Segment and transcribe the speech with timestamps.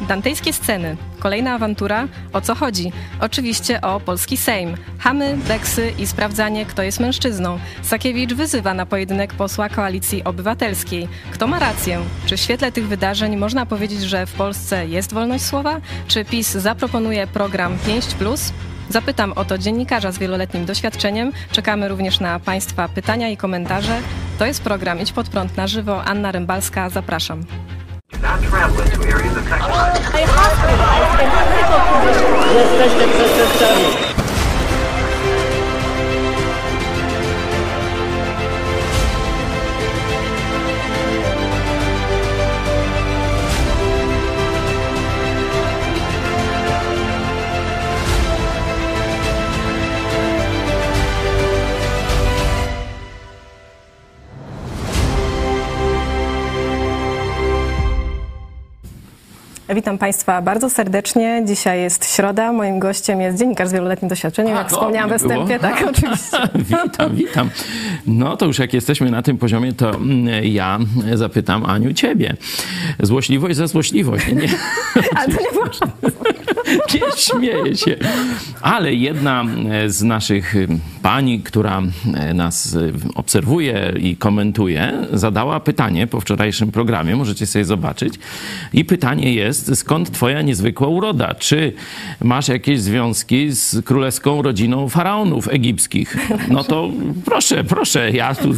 [0.00, 0.96] Dantejskie sceny.
[1.18, 2.08] Kolejna awantura.
[2.32, 2.92] O co chodzi?
[3.20, 4.76] Oczywiście o polski Sejm.
[4.98, 7.58] Hamy, beksy i sprawdzanie, kto jest mężczyzną.
[7.82, 11.08] Sakiewicz wyzywa na pojedynek posła Koalicji Obywatelskiej.
[11.30, 12.00] Kto ma rację?
[12.26, 15.80] Czy w świetle tych wydarzeń można powiedzieć, że w Polsce jest wolność słowa?
[16.08, 18.52] Czy PiS zaproponuje program 5+.
[18.88, 21.32] Zapytam o to dziennikarza z wieloletnim doświadczeniem.
[21.52, 24.00] Czekamy również na Państwa pytania i komentarze.
[24.38, 26.04] To jest program Idź Pod Prąd na żywo.
[26.04, 27.44] Anna Rymbalska, zapraszam.
[32.54, 34.07] Jesteście przestępcami.
[59.74, 61.42] Witam Państwa bardzo serdecznie.
[61.46, 62.52] Dzisiaj jest środa.
[62.52, 65.58] Moim gościem jest dziennikarz z wieloletnim doświadczeniem, A, jak wspomniałam we wstępie.
[65.58, 66.36] Tak, oczywiście.
[66.84, 67.50] witam, witam.
[68.06, 70.78] No to już jak jesteśmy na tym poziomie, to mm, ja
[71.14, 72.36] zapytam Aniu ciebie.
[73.02, 74.26] Złośliwość za złośliwość.
[74.26, 74.48] Nie,
[75.16, 75.66] Ale to nie było
[76.94, 77.96] nie śmieję się.
[78.60, 79.44] Ale jedna
[79.86, 80.54] z naszych
[81.02, 81.82] pani, która
[82.34, 82.78] nas
[83.14, 88.14] obserwuje i komentuje, zadała pytanie po wczorajszym programie, możecie sobie zobaczyć.
[88.72, 91.34] I pytanie jest, skąd twoja niezwykła uroda?
[91.34, 91.72] Czy
[92.22, 96.16] masz jakieś związki z królewską rodziną faraonów egipskich?
[96.48, 96.90] No to
[97.24, 98.48] proszę, proszę, ja tu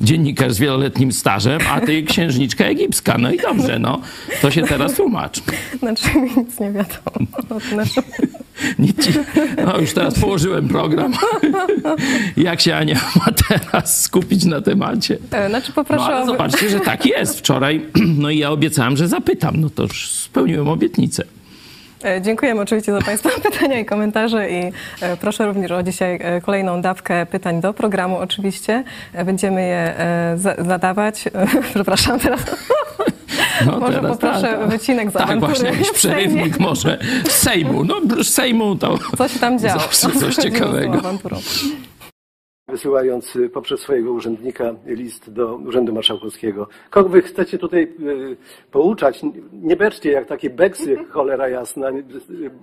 [0.00, 3.18] dziennikarz z wieloletnim stażem, a ty księżniczka egipska.
[3.18, 4.00] No i dobrze, no.
[4.42, 5.40] To się teraz tłumacz.
[5.78, 7.43] Znaczy mi nic nie wiadomo.
[7.72, 8.00] Znaczy,
[8.78, 9.12] Nic ci...
[9.64, 11.12] No już teraz położyłem program.
[12.36, 12.94] Jak się Ania
[13.26, 15.18] ma teraz skupić na temacie?
[15.32, 16.26] e, znaczy No poproszę ale o...
[16.26, 17.38] zobaczcie, że tak jest.
[17.38, 17.86] Wczoraj,
[18.22, 19.60] no i ja obiecałem, że zapytam.
[19.60, 21.22] No to już spełniłem obietnicę.
[22.04, 26.82] E, Dziękujemy oczywiście za Państwa pytania i komentarze i e, proszę również o dzisiaj kolejną
[26.82, 28.84] dawkę pytań do programu oczywiście.
[29.24, 29.94] Będziemy je
[30.38, 31.24] za- zadawać.
[31.74, 32.40] Przepraszam teraz.
[33.66, 34.68] No Może teraz poproszę tak, tak.
[34.68, 37.84] wycinek z Tak, właśnie jakiś przerywnik może z Sejmu.
[37.84, 39.80] No z Sejmu to Co się tam działo?
[39.80, 41.00] zawsze coś ciekawego.
[42.68, 46.68] wysyłając y, poprzez swojego urzędnika list do Urzędu Marszałkowskiego.
[46.90, 48.36] Kogo wy chcecie tutaj y,
[48.70, 49.20] pouczać?
[49.52, 51.88] Nie beczcie jak takie beksy, cholera jasna.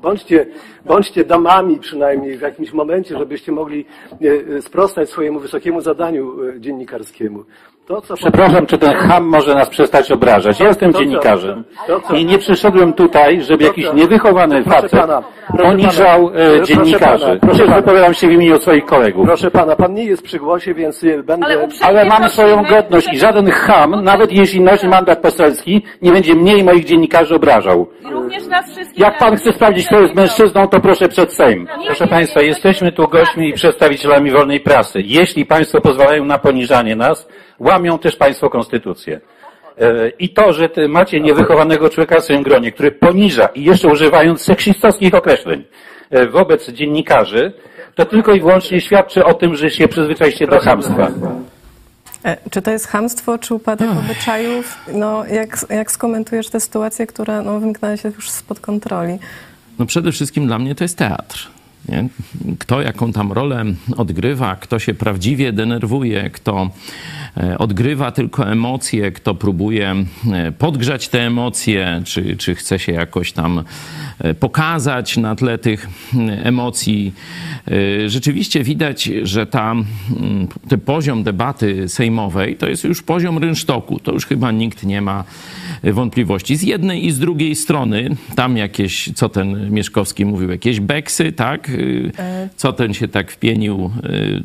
[0.01, 0.46] Bądźcie,
[0.85, 3.85] bądźcie damami przynajmniej w jakimś momencie, żebyście mogli
[4.22, 4.25] y,
[4.57, 7.44] y, sprostać swojemu wysokiemu zadaniu y, dziennikarskiemu.
[7.91, 10.59] To, co Przepraszam, czy ten ham może nas przestać obrażać?
[10.59, 12.13] Ja jestem dziennikarzem To co?
[12.13, 14.91] i nie przyszedłem tutaj, żeby jakiś niewychowany facet
[15.57, 17.40] poniżał pana, e, proszę dziennikarzy.
[17.41, 19.25] proszę wypowiadam się w imieniu swoich kolegów.
[19.25, 21.46] Proszę pana, pan nie jest przy głosie, więc będę...
[21.46, 26.35] Ale Ale mam swoją godność i żaden ham, nawet jeśli nosi mandat poselski, nie będzie
[26.35, 27.88] mnie i moich dziennikarzy obrażał.
[28.12, 29.00] Również nas wszystkich...
[29.00, 31.68] Jak pan chce sprawdzić, kto jest mężczyzną, to proszę przed Sejm.
[31.85, 35.01] Proszę Państwa, jesteśmy tu gośćmi i przedstawicielami wolnej prasy.
[35.06, 37.28] Jeśli Państwo pozwalają na poniżanie nas,
[37.61, 39.22] łamią też Państwo konstytucję.
[39.77, 43.88] E, I to, że ty macie niewychowanego człowieka w swoim gronie, który poniża i jeszcze
[43.88, 45.63] używając seksistowskich określeń
[46.09, 47.53] e, wobec dziennikarzy,
[47.95, 51.07] to tylko i wyłącznie świadczy o tym, że się przyzwyczailiście do chamstwa.
[52.25, 54.77] E, Czy to jest hamstwo, czy upadek obyczajów?
[54.94, 59.19] No, jak, jak skomentujesz tę sytuację, która no, wymknęła się już spod kontroli?
[59.79, 61.47] No przede wszystkim dla mnie to jest teatr.
[61.90, 62.09] Nie?
[62.59, 63.66] Kto jaką tam rolę
[63.97, 66.69] odgrywa, kto się prawdziwie denerwuje, kto
[67.38, 69.96] e, odgrywa tylko emocje, kto próbuje
[70.31, 73.64] e, podgrzać te emocje, czy, czy chce się jakoś tam
[74.19, 75.90] e, pokazać na tle tych
[76.44, 77.14] emocji.
[78.08, 79.75] Rzeczywiście widać, że ta,
[80.69, 84.00] ten poziom debaty sejmowej to jest już poziom rynsztoku.
[84.00, 85.24] To już chyba nikt nie ma
[85.84, 86.56] wątpliwości.
[86.56, 91.70] Z jednej i z drugiej strony, tam jakieś, co ten Mieszkowski mówił, jakieś beksy, tak?
[91.79, 92.11] Y,
[92.55, 93.91] Co ten się tak wpienił?
[94.06, 94.44] y,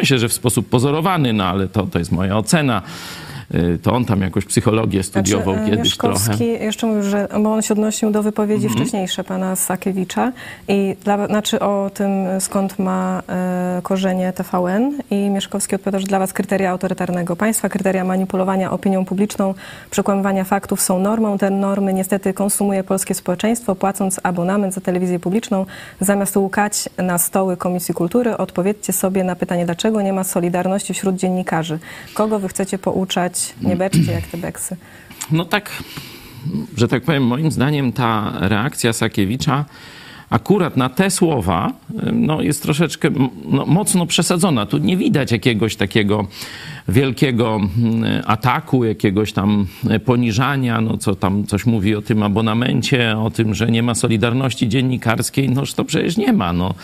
[0.00, 2.82] Myślę, że w sposób pozorowany, no ale to, to jest moja ocena.
[3.54, 6.44] Y, To on tam jakąś psychologię studiował Znaczy, e, kiedyś Mieszkowski trochę.
[6.44, 8.80] jeszcze mówił, że bo on się odnosił do wypowiedzi Mhm.
[8.80, 10.32] wcześniejsze pana Sakiewicza
[10.68, 12.10] i dla, znaczy o tym,
[12.40, 18.04] skąd ma e, korzenie TVN i Mieszkowski odpowiada, że dla was kryteria autorytarnego państwa, kryteria
[18.04, 19.54] manipulowania opinią publiczną,
[19.90, 21.38] przekłamywania faktów są normą.
[21.38, 25.66] Te normy niestety konsumuje polskie społeczeństwo, płacąc abonament za telewizję publiczną.
[26.00, 31.16] Zamiast łukać na stoły Komisji Kultury, odpowiedzcie sobie na pytanie, dlaczego nie ma solidarności wśród
[31.16, 31.78] dziennikarzy.
[32.14, 33.37] Kogo wy chcecie pouczać?
[33.62, 34.76] Nie beczcie jak te beksy.
[35.30, 35.82] No tak,
[36.76, 39.64] że tak powiem, moim zdaniem ta reakcja Sakiewicza
[40.30, 41.72] akurat na te słowa
[42.12, 43.10] no, jest troszeczkę
[43.44, 44.66] no, mocno przesadzona.
[44.66, 46.26] Tu nie widać jakiegoś takiego
[46.88, 49.66] wielkiego mm, ataku, jakiegoś tam
[50.04, 54.68] poniżania, no co tam coś mówi o tym abonamencie, o tym, że nie ma solidarności
[54.68, 56.52] dziennikarskiej, noż to przecież nie ma.
[56.52, 56.74] No.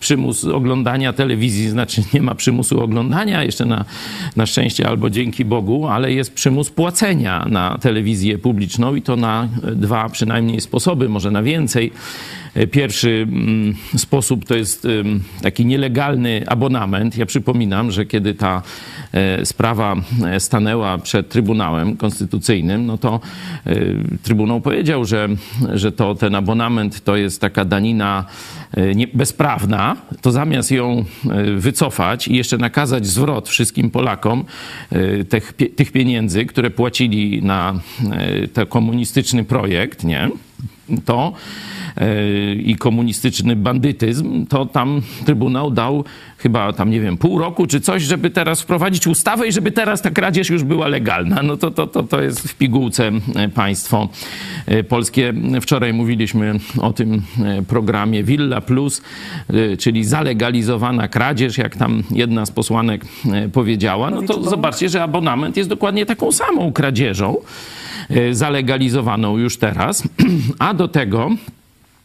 [0.00, 3.84] Przymus oglądania telewizji znaczy nie ma przymusu oglądania, jeszcze na,
[4.36, 9.48] na szczęście albo dzięki Bogu, ale jest przymus płacenia na telewizję publiczną i to na
[9.62, 11.92] dwa przynajmniej sposoby, może na więcej.
[12.70, 14.86] Pierwszy mm, sposób to jest
[15.42, 17.18] taki nielegalny abonament.
[17.18, 18.62] Ja przypominam, że kiedy ta
[19.12, 23.20] e, sprawa e, stanęła przed Trybunałem Konstytucyjnym, no to
[23.66, 23.76] e,
[24.22, 25.28] Trybunał powiedział, że,
[25.74, 28.24] że to ten abonament to jest taka danina
[29.14, 31.04] bezprawna, to zamiast ją
[31.56, 34.44] wycofać i jeszcze nakazać zwrot wszystkim Polakom
[35.28, 37.80] tych, tych pieniędzy, które płacili na
[38.52, 40.30] ten komunistyczny projekt, nie?
[41.04, 41.32] To
[42.64, 46.04] i komunistyczny bandytyzm, to tam Trybunał dał
[46.38, 50.02] chyba tam, nie wiem, pół roku czy coś, żeby teraz wprowadzić ustawę i żeby teraz
[50.02, 51.42] ta kradzież już była legalna.
[51.42, 54.08] No to, to, to, to jest w pigułce e, państwo
[54.66, 55.32] e, polskie.
[55.60, 59.02] Wczoraj mówiliśmy o tym e, programie Villa Plus,
[59.78, 63.04] czyli zalegalizowana kradzież, jak tam jedna z posłanek
[63.52, 64.10] powiedziała.
[64.10, 67.36] No to zobaczcie, że abonament jest dokładnie taką samą kradzieżą
[68.32, 70.02] zalegalizowaną już teraz,
[70.58, 71.30] a do tego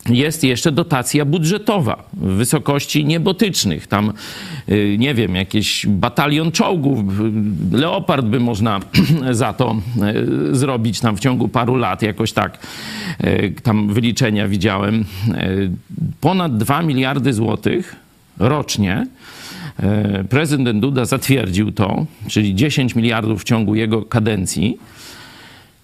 [0.10, 3.88] jest jeszcze dotacja budżetowa w wysokości niebotycznych.
[3.88, 4.14] Tam,
[4.70, 7.00] y, nie wiem, jakiś batalion czołgów,
[7.72, 8.80] leopard by można
[9.32, 9.76] za to
[10.52, 12.68] y, zrobić tam w ciągu paru lat, jakoś tak.
[13.64, 15.06] Tam wyliczenia widziałem.
[16.22, 17.96] Ponad 2 miliardy złotych
[18.40, 19.08] rocznie.
[20.30, 24.78] Prezydent Duda zatwierdził to, czyli 10 miliardów w ciągu jego kadencji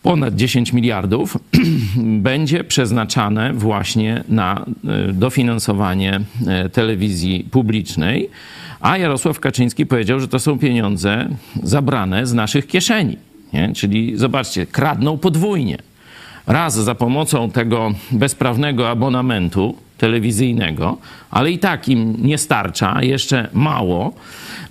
[0.08, 1.38] ponad 10 miliardów
[2.30, 8.30] będzie przeznaczane właśnie na e, dofinansowanie e, telewizji publicznej,
[8.82, 11.30] a Jarosław Kaczyński powiedział, że to są pieniądze
[11.64, 13.18] zabrane z naszych kieszeni.
[13.54, 13.74] Nie?
[13.74, 15.78] Czyli zobaczcie, kradną podwójnie.
[16.48, 20.98] Raz za pomocą tego bezprawnego abonamentu telewizyjnego,
[21.32, 24.14] ale i tak im nie starcza, jeszcze mało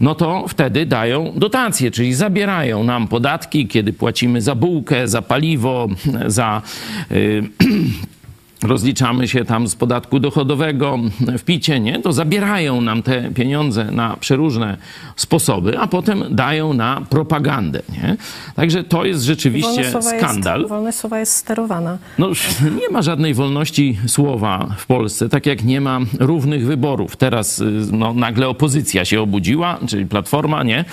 [0.00, 5.88] no to wtedy dają dotacje, czyli zabierają nam podatki, kiedy płacimy za bułkę, za paliwo,
[6.26, 6.62] za.
[7.11, 7.43] Yy,
[8.62, 11.98] rozliczamy się tam z podatku dochodowego w picie, nie?
[11.98, 14.76] to zabierają nam te pieniądze na przeróżne
[15.16, 17.82] sposoby, a potem dają na propagandę.
[17.92, 18.16] Nie?
[18.54, 20.60] Także to jest rzeczywiście skandal.
[20.60, 21.98] Jest, wolność słowa jest sterowana.
[22.18, 22.28] No,
[22.80, 27.16] nie ma żadnej wolności słowa w Polsce, tak jak nie ma równych wyborów.
[27.16, 27.62] Teraz
[27.92, 30.84] no, nagle opozycja się obudziła, czyli Platforma, nie?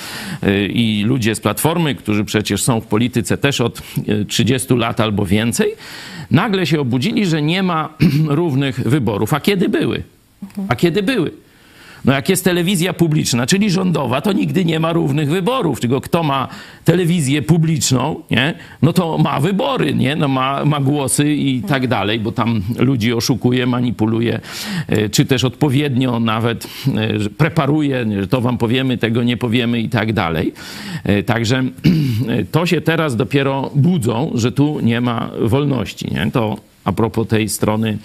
[0.69, 3.81] I ludzie z Platformy, którzy przecież są w polityce też od
[4.27, 5.75] 30 lat albo więcej,
[6.31, 7.90] nagle się obudzili, że nie ma
[8.28, 9.34] równych wyborów.
[9.34, 10.04] A kiedy były?
[10.70, 11.32] A kiedy były?
[12.06, 15.80] No jak jest telewizja publiczna, czyli rządowa, to nigdy nie ma równych wyborów.
[15.80, 16.48] Tylko kto ma
[16.86, 18.54] telewizję publiczną, nie?
[18.82, 20.16] no to ma wybory, nie?
[20.16, 24.40] No ma, ma głosy i tak dalej, bo tam ludzi oszukuje, manipuluje,
[24.88, 29.90] e, czy też odpowiednio nawet e, preparuje, że to wam powiemy, tego nie powiemy i
[29.90, 30.54] tak dalej.
[31.04, 31.64] E, także
[32.52, 36.14] to się teraz dopiero budzą, że tu nie ma wolności.
[36.14, 36.32] Nie?
[36.32, 37.98] To a propos tej strony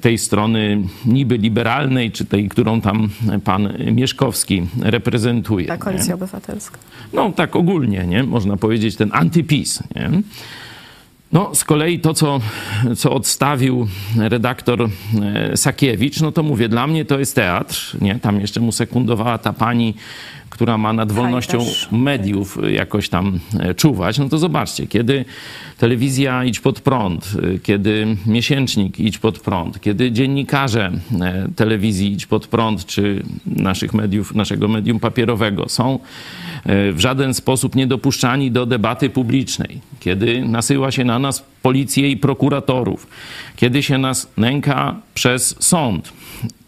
[0.00, 3.08] tej strony niby liberalnej, czy tej, którą tam
[3.44, 5.66] pan Mieszkowski reprezentuje.
[5.66, 6.14] Ta koalicja nie?
[6.14, 6.78] obywatelska.
[7.12, 8.22] No tak ogólnie, nie?
[8.22, 10.10] Można powiedzieć ten antypis, nie?
[11.32, 12.40] No, z kolei to, co,
[12.96, 14.88] co odstawił redaktor
[15.22, 18.18] e, Sakiewicz, no to mówię, dla mnie to jest teatr, nie?
[18.18, 19.94] Tam jeszcze mu sekundowała ta pani
[20.52, 21.58] która ma nad wolnością
[21.92, 25.24] mediów jakoś tam e, czuwać, no to zobaczcie, kiedy
[25.78, 30.92] telewizja Idź Pod Prąd, e, kiedy miesięcznik Idź Pod Prąd, kiedy dziennikarze
[31.56, 35.98] telewizji Idź Pod Prąd, czy naszych mediów, naszego medium papierowego są
[36.66, 43.06] w żaden sposób niedopuszczani do debaty publicznej, kiedy nasyła się na nas policję i prokuratorów,
[43.56, 46.12] kiedy się nas nęka przez sąd,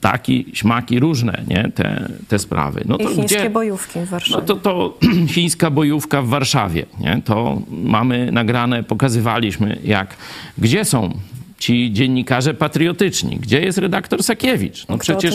[0.00, 1.70] taki, śmaki, różne, nie?
[1.74, 2.82] Te, te sprawy.
[2.86, 4.40] No to I chińskie gdzie, bojówki w Warszawie.
[4.40, 4.98] No to, to
[5.34, 7.22] chińska bojówka w Warszawie, nie?
[7.24, 10.16] To mamy nagrane, pokazywaliśmy jak,
[10.58, 11.18] gdzie są
[11.64, 13.36] ci dziennikarze patriotyczni.
[13.36, 14.88] Gdzie jest redaktor Sakiewicz?
[14.88, 15.34] No przecież,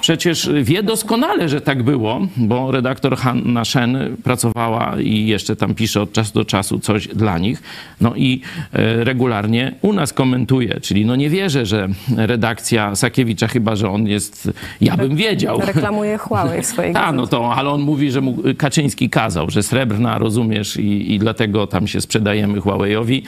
[0.00, 6.02] przecież wie doskonale, że tak było, bo redaktor Hanna Shen pracowała i jeszcze tam pisze
[6.02, 7.62] od czasu do czasu coś dla nich.
[8.00, 8.40] No i
[8.72, 14.06] e, regularnie u nas komentuje, czyli no nie wierzę, że redakcja Sakiewicza, chyba że on
[14.06, 15.60] jest, ja bym wiedział.
[15.60, 19.62] Reklamuje Huawei w swojej A, no to, ale on mówi, że mu Kaczyński kazał, że
[19.62, 23.22] srebrna, rozumiesz, i, i dlatego tam się sprzedajemy Huawei'owi.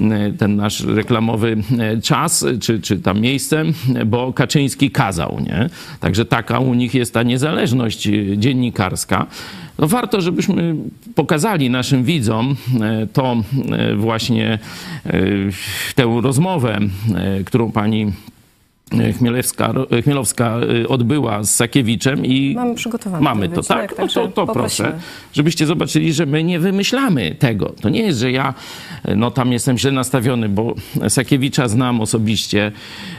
[0.00, 1.61] E, ten nasz reklamowy
[2.02, 3.64] czas, czy, czy tam miejsce,
[4.06, 5.70] bo Kaczyński kazał, nie?
[6.00, 9.26] Także taka u nich jest ta niezależność dziennikarska.
[9.78, 10.74] No warto, żebyśmy
[11.14, 12.56] pokazali naszym widzom
[13.12, 13.36] to
[13.96, 14.58] właśnie
[15.94, 16.78] tę rozmowę,
[17.44, 18.12] którą pani
[19.18, 19.72] Chmielewska,
[20.04, 23.94] Chmielowska y, odbyła z Sakiewiczem i mamy przygotowany mamy to, tak?
[23.98, 24.98] No to, to proszę,
[25.32, 27.74] żebyście zobaczyli, że my nie wymyślamy tego.
[27.80, 28.54] To nie jest, że ja
[29.08, 30.74] y, no tam jestem źle nastawiony, bo
[31.08, 32.72] Sakiewicza znam osobiście.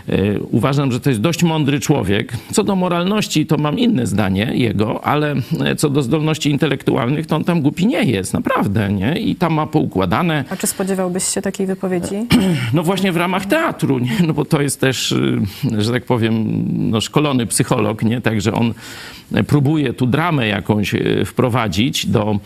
[0.10, 2.34] Y, uważam, że to jest dość mądry człowiek.
[2.52, 5.36] Co do moralności, to mam inne zdanie jego, ale
[5.78, 9.20] co do zdolności intelektualnych, to on tam głupi nie jest, naprawdę, nie?
[9.20, 10.44] I tam ma poukładane.
[10.50, 12.16] A czy spodziewałbyś się takiej wypowiedzi?
[12.74, 14.18] No właśnie w ramach teatru, nie?
[14.28, 15.16] No bo to jest też
[15.78, 18.22] że tak powiem, no, szkolony psycholog, nie?
[18.22, 18.74] Także on
[19.48, 22.40] próbuje tu dramę jakąś e, wprowadzić do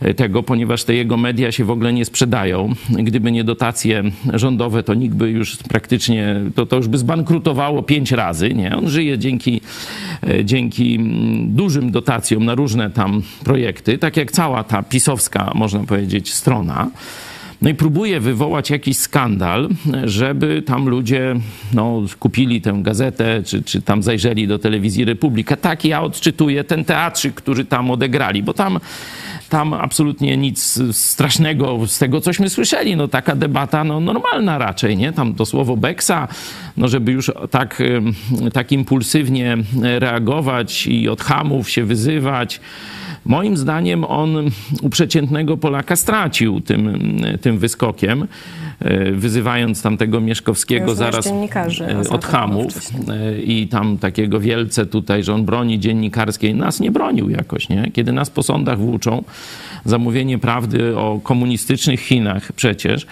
[0.00, 2.74] e, tego, ponieważ te jego media się w ogóle nie sprzedają.
[2.90, 4.02] Gdyby nie dotacje
[4.34, 8.76] rządowe, to nikt by już praktycznie, to, to już by zbankrutowało pięć razy, nie?
[8.76, 9.60] On żyje dzięki,
[10.28, 15.80] e, dzięki mm, dużym dotacjom na różne tam projekty, tak jak cała ta pisowska, można
[15.84, 16.90] powiedzieć, strona.
[17.62, 19.68] No i próbuje wywołać jakiś skandal,
[20.04, 21.34] żeby tam ludzie
[21.74, 25.56] no, kupili tę gazetę, czy, czy tam zajrzeli do telewizji Republika.
[25.56, 28.80] Tak ja odczytuję ten teatrzyk, który tam odegrali, bo tam
[29.48, 32.96] tam absolutnie nic strasznego z tego, cośmy słyszeli.
[32.96, 35.12] No taka debata no, normalna raczej, nie?
[35.12, 36.28] Tam to słowo Beksa,
[36.76, 37.82] no żeby już tak,
[38.52, 42.60] tak impulsywnie reagować i od hamów się wyzywać,
[43.26, 44.36] Moim zdaniem on
[44.82, 46.98] u przeciętnego Polaka stracił tym,
[47.40, 48.26] tym wyskokiem,
[49.12, 55.44] wyzywając tamtego Mieszkowskiego zaraz e, od hamów e, i tam takiego wielce tutaj, że on
[55.44, 56.54] broni dziennikarskiej.
[56.54, 57.90] Nas nie bronił jakoś, nie?
[57.92, 59.24] Kiedy nas po sądach włóczą,
[59.84, 63.06] zamówienie prawdy o komunistycznych Chinach przecież,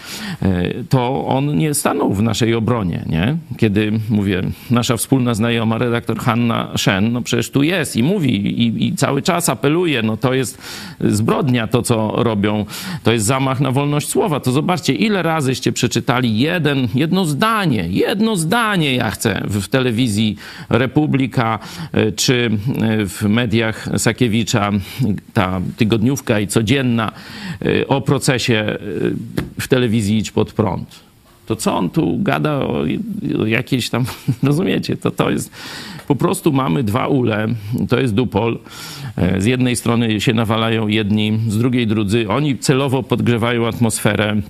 [0.88, 3.37] to on nie stanął w naszej obronie, nie?
[3.56, 8.87] Kiedy, mówię, nasza wspólna znajoma, redaktor Hanna Shen, no przecież tu jest i mówi i,
[8.87, 10.62] i cały czas apeluje, no to jest
[11.00, 12.64] zbrodnia to, co robią.
[13.02, 14.40] To jest zamach na wolność słowa.
[14.40, 15.23] To zobaczcie, ile
[15.54, 20.37] razyście przeczytali jeden, jedno zdanie, jedno zdanie ja chcę w telewizji
[20.68, 21.58] Republika
[21.92, 22.50] e, czy
[22.82, 24.70] e, w mediach Sakiewicza,
[25.32, 27.12] ta tygodniówka i codzienna
[27.62, 28.78] e, o procesie
[29.61, 31.04] w telewizji Idź Pod Prąd.
[31.46, 32.84] To co on tu gada o,
[33.46, 34.04] jakieś tam,
[34.42, 35.50] rozumiecie, to to jest,
[36.08, 37.46] po prostu mamy dwa ule,
[37.88, 38.58] to jest dupol,
[39.38, 44.42] z jednej strony się nawalają jedni, z drugiej drudzy, oni celowo podgrzewają atmosferę,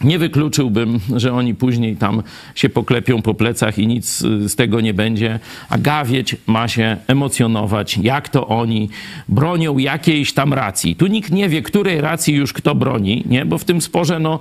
[0.00, 2.22] nie wykluczyłbym, że oni później tam
[2.54, 5.38] się poklepią po plecach i nic z tego nie będzie,
[5.68, 8.88] a gawieć ma się emocjonować, jak to oni
[9.28, 10.96] bronią jakiejś tam racji.
[10.96, 13.44] Tu nikt nie wie, której racji już kto broni, nie?
[13.44, 14.38] bo w tym sporze no,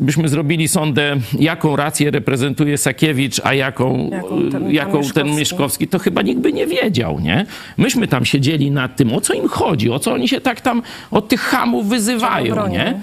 [0.00, 5.20] byśmy zrobili sądę, jaką rację reprezentuje Sakiewicz, a jaką, jaką, ten, jaką Mieszkowski.
[5.20, 7.20] ten Mieszkowski, to chyba nikt by nie wiedział.
[7.20, 7.46] Nie?
[7.76, 10.82] Myśmy tam siedzieli nad tym, o co im chodzi, o co oni się tak tam
[11.10, 12.68] od tych hamów wyzywają.
[12.68, 13.00] Nie?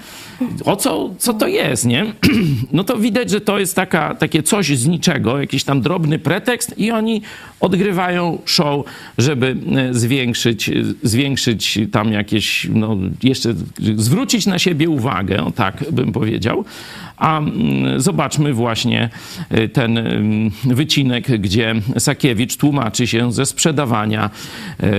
[0.64, 2.06] O co, co to jest, nie?
[2.72, 6.78] No to widać, że to jest taka, takie coś z niczego, jakiś tam drobny pretekst
[6.78, 7.22] i oni
[7.60, 8.84] odgrywają show,
[9.18, 10.70] żeby e, zwiększyć,
[11.02, 13.54] zwiększyć tam jakieś, no jeszcze
[13.96, 16.64] zwrócić na siebie uwagę, tak bym powiedział.
[17.16, 19.10] A mm, zobaczmy właśnie
[19.50, 20.00] e, ten
[20.64, 24.30] wycinek, gdzie Sakiewicz tłumaczy się ze sprzedawania
[24.80, 24.90] e,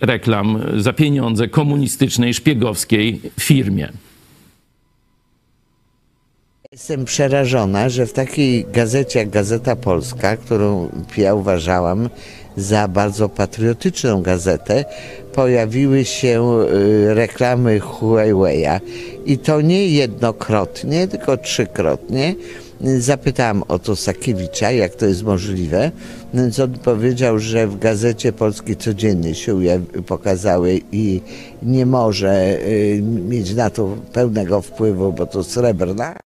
[0.00, 3.88] reklam za pieniądze komunistycznej, szpiegowskiej firmie.
[6.80, 12.08] Jestem przerażona, że w takiej gazecie jak Gazeta Polska, którą ja uważałam
[12.56, 14.84] za bardzo patriotyczną gazetę,
[15.32, 18.80] pojawiły się y, reklamy Huawei'a
[19.26, 22.34] i to nie jednokrotnie, tylko trzykrotnie.
[22.98, 25.90] Zapytałam o to Sakiewicza, jak to jest możliwe.
[26.34, 29.60] Więc on powiedział, że w Gazecie Polskiej codziennie się
[30.06, 31.20] pokazały i
[31.62, 36.29] nie może y, mieć na to pełnego wpływu, bo to srebrna.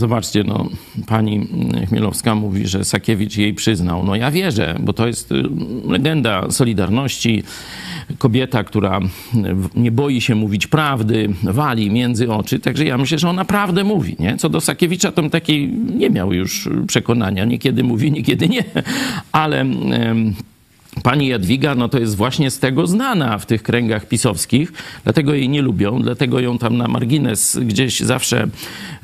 [0.00, 0.68] Zobaczcie, no,
[1.06, 1.48] pani
[1.88, 4.04] Chmielowska mówi, że Sakiewicz jej przyznał.
[4.04, 5.42] No ja wierzę, bo to jest y,
[5.88, 7.42] legenda Solidarności.
[8.18, 9.00] Kobieta, która
[9.74, 12.58] nie boi się mówić prawdy, wali między oczy.
[12.58, 14.16] Także ja myślę, że ona prawdę mówi.
[14.18, 14.36] Nie?
[14.36, 17.44] Co do Sakiewicza, to takiej nie miał już przekonania.
[17.44, 18.64] Niekiedy mówi, niekiedy nie.
[19.32, 19.66] Ale
[21.02, 24.72] pani Jadwiga, no to jest właśnie z tego znana w tych kręgach pisowskich,
[25.04, 28.46] dlatego jej nie lubią, dlatego ją tam na margines gdzieś zawsze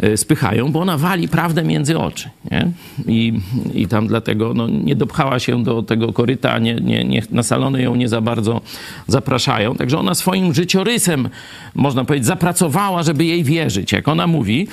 [0.00, 2.30] e, spychają, bo ona wali prawdę między oczy.
[2.50, 2.70] Nie?
[3.06, 3.40] I,
[3.74, 7.82] I tam dlatego no, nie dopchała się do tego koryta, nie, nie, nie, na salony
[7.82, 8.60] ją nie za bardzo
[9.06, 9.74] zapraszają.
[9.74, 11.28] Także ona swoim życiorysem,
[11.74, 13.92] można powiedzieć, zapracowała, żeby jej wierzyć.
[13.92, 14.68] Jak ona mówi,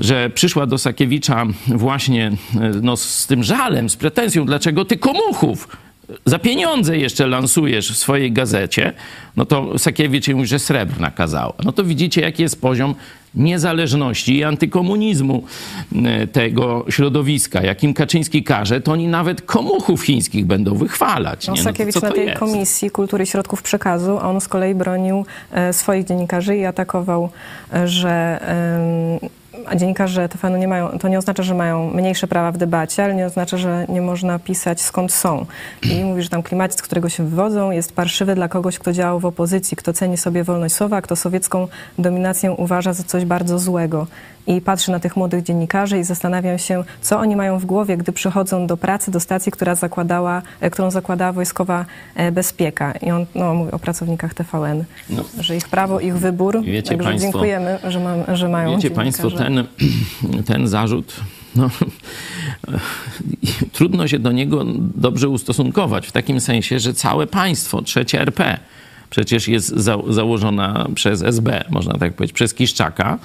[0.00, 2.26] że przyszła do Sakiewicza właśnie
[2.60, 5.68] e, no, z tym żalem, z pretensją, dlaczego ty komuchów
[6.24, 8.92] za pieniądze jeszcze lansujesz w swojej gazecie,
[9.36, 11.52] no to Sakiewicz mówi, że srebrna kazała.
[11.64, 12.94] No to widzicie, jaki jest poziom
[13.34, 15.44] niezależności i antykomunizmu
[16.04, 17.62] e, tego środowiska.
[17.62, 21.46] Jakim Kaczyński każe, to oni nawet komuchów chińskich będą wychwalać.
[21.46, 21.54] No?
[21.56, 22.38] No Sakiewicz co na tej jest?
[22.38, 27.30] Komisji Kultury i Środków Przekazu, on z kolei bronił e, swoich dziennikarzy i atakował,
[27.72, 28.40] e, że
[29.66, 33.14] a dziennikarze TVN nie mają, to nie oznacza, że mają mniejsze prawa w debacie, ale
[33.14, 35.46] nie oznacza, że nie można pisać skąd są.
[35.82, 39.20] I mówi, że tam klimat, z którego się wywodzą, jest parszywy dla kogoś, kto działał
[39.20, 44.06] w opozycji, kto ceni sobie wolność słowa, kto sowiecką dominację uważa za coś bardzo złego.
[44.46, 48.12] I patrzy na tych młodych dziennikarzy i zastanawiam się, co oni mają w głowie, gdy
[48.12, 51.84] przychodzą do pracy, do stacji, która zakładała, e, którą zakładała wojskowa
[52.14, 52.92] e, bezpieka.
[52.92, 55.24] I on no, mówi o pracownikach TVN, No.
[55.40, 56.62] że ich prawo, ich wybór.
[56.62, 59.66] Wiecie Także państwo- dziękujemy, że, mam, że mają Wiecie Państwo, ten,
[60.46, 61.16] ten zarzut,
[61.56, 61.70] no,
[63.72, 64.64] trudno się do niego
[64.96, 68.58] dobrze ustosunkować, w takim sensie, że całe państwo, trzecie RP,
[69.16, 73.18] przecież jest za, założona przez SB, można tak powiedzieć, przez Kiszczaka,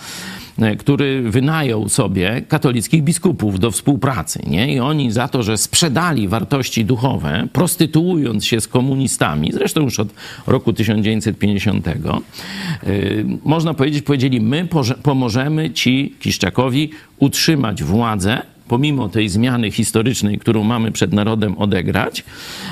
[0.60, 4.39] e, który wynajął sobie katolickich biskupów do współpracy.
[4.48, 4.74] Nie?
[4.74, 10.07] I oni za to, że sprzedali wartości duchowe, prostytuując się z komunistami, zresztą już od
[10.48, 14.67] roku 1950, yy, można powiedzieć, powiedzieli, my
[15.03, 22.23] pomożemy ci, Kiszczakowi, utrzymać władzę, pomimo tej zmiany historycznej, którą mamy przed narodem odegrać,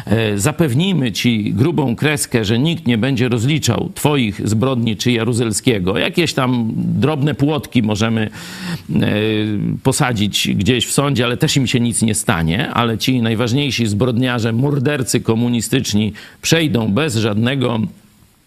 [0.05, 5.97] e, zapewnimy ci grubą kreskę, że nikt nie będzie rozliczał twoich zbrodni czy Jaruzelskiego.
[5.97, 9.01] Jakieś tam drobne płotki możemy e,
[9.83, 14.53] posadzić gdzieś w sądzie, ale też im się nic nie stanie, ale ci najważniejsi zbrodniarze,
[14.53, 17.79] mordercy komunistyczni przejdą bez żadnego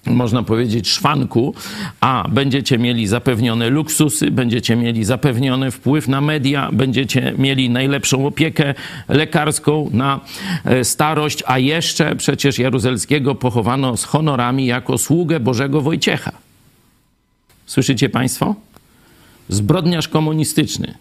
[0.07, 1.55] można powiedzieć, szwanku,
[2.01, 8.75] a będziecie mieli zapewnione luksusy, będziecie mieli zapewniony wpływ na media, będziecie mieli najlepszą opiekę
[9.09, 10.21] lekarską na
[10.65, 16.33] e, starość, a jeszcze przecież Jaruzelskiego pochowano z honorami jako sługę Bożego Wojciecha.
[17.67, 18.55] Słyszycie Państwo?
[19.49, 20.95] Zbrodniarz komunistyczny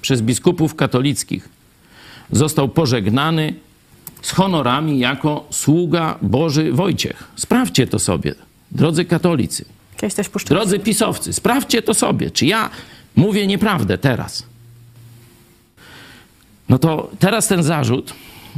[0.00, 1.48] przez biskupów katolickich
[2.32, 3.54] został pożegnany
[4.22, 7.24] z honorami jako sługa Boży Wojciech.
[7.36, 8.34] Sprawdźcie to sobie,
[8.70, 9.64] drodzy katolicy,
[10.48, 12.70] drodzy pisowcy, sprawdźcie to sobie, czy ja
[13.16, 14.46] mówię nieprawdę teraz.
[16.68, 18.14] No to teraz ten zarzut,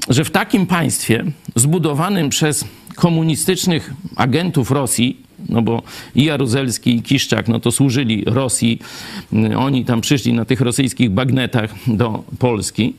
[0.08, 1.24] że w takim państwie
[1.56, 5.16] zbudowanym przez komunistycznych agentów Rosji,
[5.48, 5.82] no bo
[6.14, 8.78] i Jaruzelski, i Kiszczak, no to służyli Rosji,
[9.56, 12.94] oni tam przyszli na tych rosyjskich bagnetach do Polski,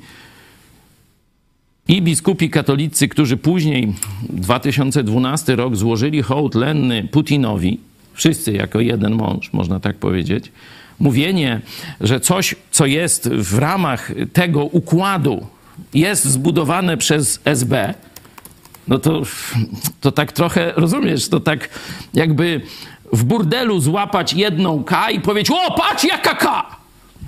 [1.88, 3.93] i biskupi katolicy, którzy później,
[4.30, 7.80] 2012 rok, złożyli hołd lenny Putinowi,
[8.13, 10.52] wszyscy jako jeden mąż, można tak powiedzieć,
[11.00, 11.62] mówienie,
[12.02, 15.48] że coś, co jest w ramach tego układu,
[15.93, 17.93] jest zbudowane przez SB,
[18.88, 19.21] no to,
[20.02, 21.69] to tak trochę, rozumiesz, to tak
[22.13, 22.62] jakby
[23.13, 26.76] w burdelu złapać jedną K i powiedzieć, o patrz jaka K!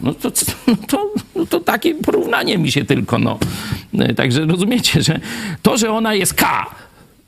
[0.01, 0.31] No to,
[0.67, 3.39] no to, no to takie porównanie mi się tylko, no.
[4.15, 5.19] Także rozumiecie, że
[5.61, 6.65] to, że ona jest K,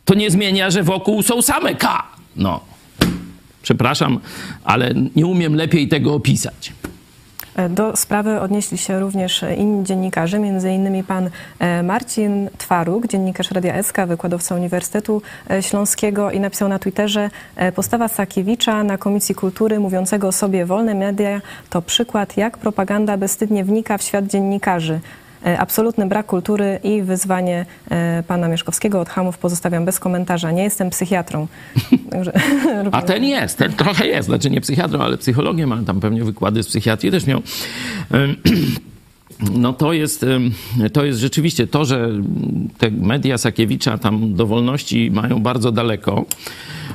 [0.06, 2.04] to nie zmienia, że wokół są same K.
[2.36, 2.60] No.
[3.62, 4.20] Przepraszam,
[4.64, 6.74] ale nie umiem lepiej tego opisać.
[7.70, 13.98] Do sprawy odnieśli się również inni dziennikarze, innymi pan e, Marcin Twaruk, dziennikarz Radia SK,
[14.08, 20.28] wykładowca Uniwersytetu e, Śląskiego i napisał na Twitterze e, postawa Sakiewicza na Komisji Kultury mówiącego
[20.28, 25.00] o sobie wolne media to przykład jak propaganda bezstydnie wnika w świat dziennikarzy.
[25.46, 30.52] E, Absolutny brak kultury i wyzwanie e, pana Mieszkowskiego od hamów pozostawiam bez komentarza.
[30.52, 31.48] Nie jestem psychiatrą.
[32.92, 36.64] A ten jest, ten trochę jest, znaczy nie psychiatrą, ale psychologiem, ale tam pewnie wykłady
[36.64, 37.42] z psychiatrii też miał.
[39.42, 40.26] No to jest,
[40.94, 42.10] to jest rzeczywiście to, że
[42.78, 46.26] te media Sakiewicza tam do wolności mają bardzo daleko.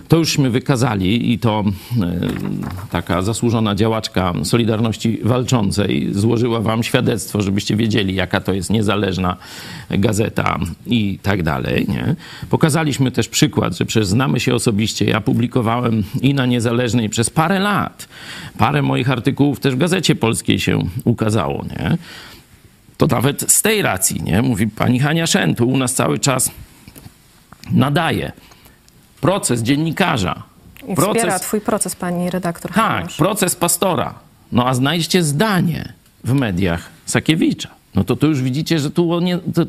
[0.08, 1.64] To jużśmy wykazali i to
[2.90, 9.36] taka zasłużona działaczka Solidarności Walczącej złożyła wam świadectwo, żebyście wiedzieli, jaka to jest niezależna
[9.90, 11.86] gazeta i tak dalej.
[11.88, 12.14] Nie?
[12.50, 15.04] Pokazaliśmy też przykład, że przecież znamy się osobiście.
[15.04, 18.08] Ja publikowałem i na Niezależnej przez parę lat.
[18.58, 21.64] Parę moich artykułów też w Gazecie Polskiej się ukazało.
[21.64, 21.98] Nie?
[22.96, 24.42] To nawet z tej racji, nie?
[24.42, 26.50] Mówi pani Hania Szentu, u nas cały czas
[27.70, 28.32] nadaje
[29.20, 30.42] proces dziennikarza,
[30.88, 32.72] I proces, wspiera twój proces, pani redaktor.
[32.72, 33.16] tak, Hanusz.
[33.16, 34.14] proces pastora,
[34.52, 35.92] no a znajdźcie zdanie
[36.24, 37.68] w mediach Sakiewicza.
[37.94, 39.62] No to tu już widzicie, że tu o nie, to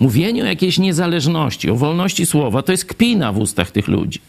[0.00, 4.20] mówienie o jakiejś niezależności, o wolności słowa, to jest kpina w ustach tych ludzi.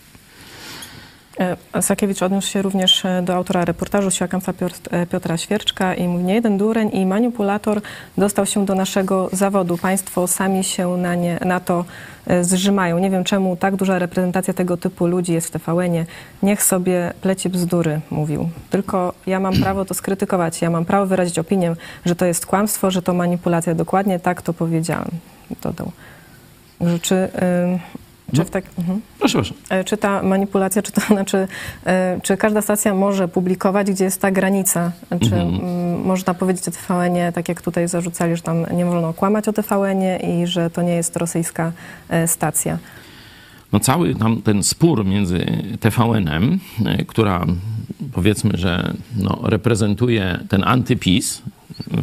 [1.39, 6.07] E, Sakiewicz odniósł się również e, do autora reportażu Siłakamfa Piotr- e, Piotra Świerczka i
[6.07, 7.81] mówi, nie jeden dureń i manipulator
[8.17, 9.77] dostał się do naszego zawodu.
[9.77, 11.85] Państwo sami się na, nie, na to
[12.41, 12.99] zrzymają.
[12.99, 16.05] Nie wiem czemu tak duża reprezentacja tego typu ludzi jest w TVN-ie.
[16.43, 18.49] Niech sobie plecie bzdury, mówił.
[18.69, 20.61] Tylko ja mam prawo to skrytykować.
[20.61, 23.75] Ja mam prawo wyrazić opinię, że to jest kłamstwo, że to manipulacja.
[23.75, 25.09] Dokładnie tak to powiedziałem,
[25.61, 25.91] dodał.
[27.01, 27.29] Czy,
[28.35, 28.65] czy w tak...
[28.79, 29.01] Mhm.
[29.19, 29.53] Proszę, proszę.
[29.69, 31.47] E, Czy ta manipulacja, czy to znaczy,
[31.85, 34.91] e, czy każda stacja może publikować, gdzie jest ta granica?
[35.09, 35.55] Czy Mhm.
[35.55, 39.53] mm, można powiedzieć o TVN-ie, tak jak tutaj zarzucali, że tam nie wolno kłamać o
[39.53, 41.71] TVN-ie i że to nie jest rosyjska
[42.09, 42.77] e, stacja?
[43.73, 45.45] no cały tam ten spór między
[45.79, 46.59] TVN-em,
[47.07, 47.45] która
[48.13, 51.41] powiedzmy, że no, reprezentuje ten antypis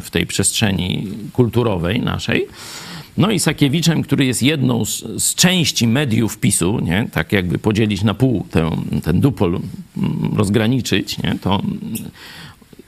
[0.01, 2.47] w tej przestrzeni kulturowej naszej,
[3.19, 7.09] no i Sakiewiczem, który jest jedną z, z części mediów PiSu, nie?
[7.13, 8.71] tak jakby podzielić na pół tę,
[9.03, 9.61] ten dupol,
[10.37, 11.39] rozgraniczyć, nie?
[11.41, 11.63] to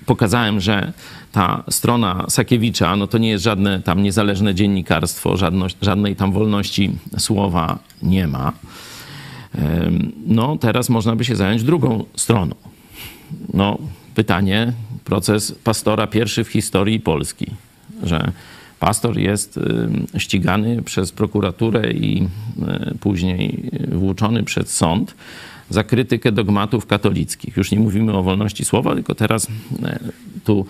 [0.07, 0.93] pokazałem, że
[1.33, 6.91] ta strona Sakiewicza, no to nie jest żadne tam niezależne dziennikarstwo, żadno, żadnej tam wolności
[7.19, 8.53] słowa nie ma.
[10.27, 12.55] No teraz można by się zająć drugą stroną.
[13.55, 13.79] No
[14.15, 14.73] pytanie,
[15.05, 17.47] proces pastora pierwszy w historii Polski,
[18.03, 18.33] że
[18.81, 25.15] pastor jest ym, ścigany przez prokuraturę i y, później włóczony przed sąd
[25.71, 27.57] za krytykę dogmatów katolickich.
[27.57, 29.47] Już nie mówimy o wolności słowa, tylko teraz
[29.83, 29.99] e,
[30.45, 30.67] tu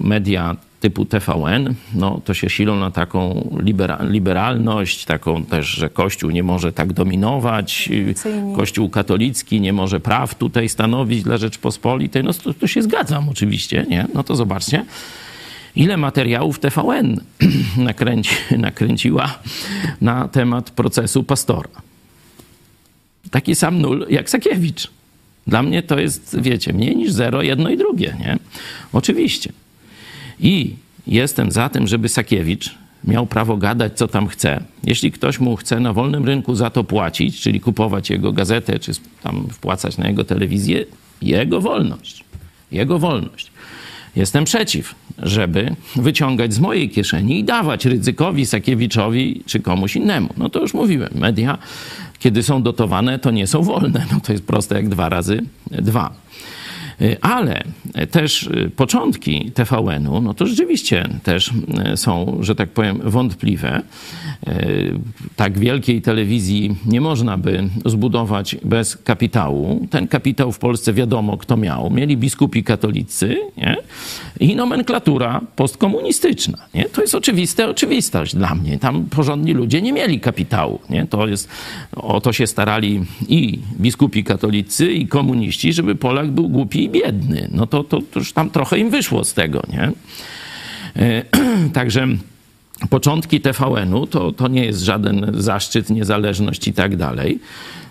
[0.00, 6.30] media typu TVN, no to się silą na taką libera, liberalność, taką też, że Kościół
[6.30, 8.14] nie może tak dominować, y.
[8.56, 12.24] Kościół katolicki nie może praw tutaj stanowić dla Rzeczpospolitej.
[12.24, 14.06] No to, to się zgadzam oczywiście, nie?
[14.14, 14.84] No to zobaczcie,
[15.76, 17.20] ile materiałów TVN
[17.76, 19.38] nakręci, nakręciła
[20.00, 21.90] na temat procesu pastora
[23.30, 24.90] taki sam nul jak Sakiewicz.
[25.46, 28.38] Dla mnie to jest, wiecie, mniej niż zero, jedno i drugie, nie?
[28.92, 29.52] Oczywiście.
[30.40, 30.74] I
[31.06, 34.62] jestem za tym, żeby Sakiewicz miał prawo gadać, co tam chce.
[34.84, 38.92] Jeśli ktoś mu chce na wolnym rynku za to płacić, czyli kupować jego gazetę, czy
[39.22, 40.84] tam wpłacać na jego telewizję,
[41.22, 42.24] jego wolność.
[42.72, 43.49] Jego wolność.
[44.16, 50.28] Jestem przeciw, żeby wyciągać z mojej kieszeni i dawać Rydzykowi, Sakiewiczowi czy komuś innemu.
[50.36, 51.58] No to już mówiłem, media,
[52.18, 54.06] kiedy są dotowane, to nie są wolne.
[54.12, 56.12] No to jest proste jak dwa razy dwa.
[57.02, 57.64] Y, Ale
[58.10, 61.52] też y, początki TVN-u, no to rzeczywiście też
[61.92, 63.82] y, są, że tak powiem, wątpliwe.
[65.36, 69.86] Tak wielkiej telewizji nie można by zbudować bez kapitału.
[69.90, 71.90] Ten kapitał w Polsce wiadomo, kto miał.
[71.90, 73.76] Mieli biskupi katolicy nie?
[74.40, 76.58] i nomenklatura postkomunistyczna.
[76.74, 76.84] Nie?
[76.84, 78.78] To jest oczywiste, oczywistość dla mnie.
[78.78, 80.80] Tam porządni ludzie nie mieli kapitału.
[80.90, 81.06] Nie?
[81.06, 81.48] To jest,
[81.96, 87.48] o to się starali i biskupi katolicy, i komuniści, żeby Polak był głupi biedny.
[87.52, 89.62] No to, to, to już tam trochę im wyszło z tego.
[89.72, 89.92] Nie?
[90.96, 91.24] E,
[91.72, 92.06] Także
[92.90, 97.40] początki TVN-u to, to nie jest żaden zaszczyt, niezależność i tak dalej.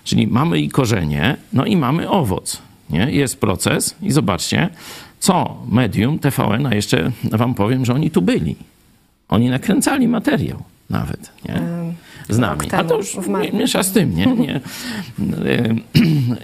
[0.04, 2.62] Czyli mamy i korzenie, no i mamy owoc.
[2.90, 3.10] Nie?
[3.10, 4.68] Jest proces i zobaczcie,
[5.20, 8.56] co medium TVN, a jeszcze wam powiem, że oni tu byli.
[9.28, 11.62] Oni nakręcali materiał nawet, nie?
[12.30, 12.60] Z nami.
[12.72, 13.16] A to temu już
[13.52, 14.26] miesza z tym, nie?
[14.46, 14.60] nie.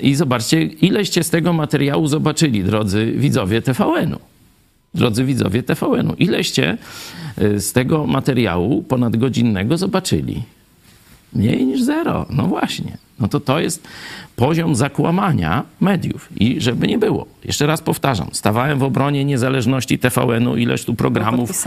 [0.01, 4.18] I zobaczcie, ileście z tego materiału zobaczyli, drodzy widzowie TVN-u
[4.96, 6.14] drodzy widzowie TVN-u.
[6.14, 6.79] Ileście
[7.42, 10.42] y, z tego materiału ponadgodzinnego zobaczyli?
[11.33, 12.27] Mniej niż zero.
[12.31, 12.99] No właśnie.
[13.20, 13.88] No to to jest
[14.37, 16.29] poziom zakłamania mediów.
[16.40, 21.64] I żeby nie było, jeszcze raz powtarzam, stawałem w obronie niezależności TVN-u, ileż tu programów,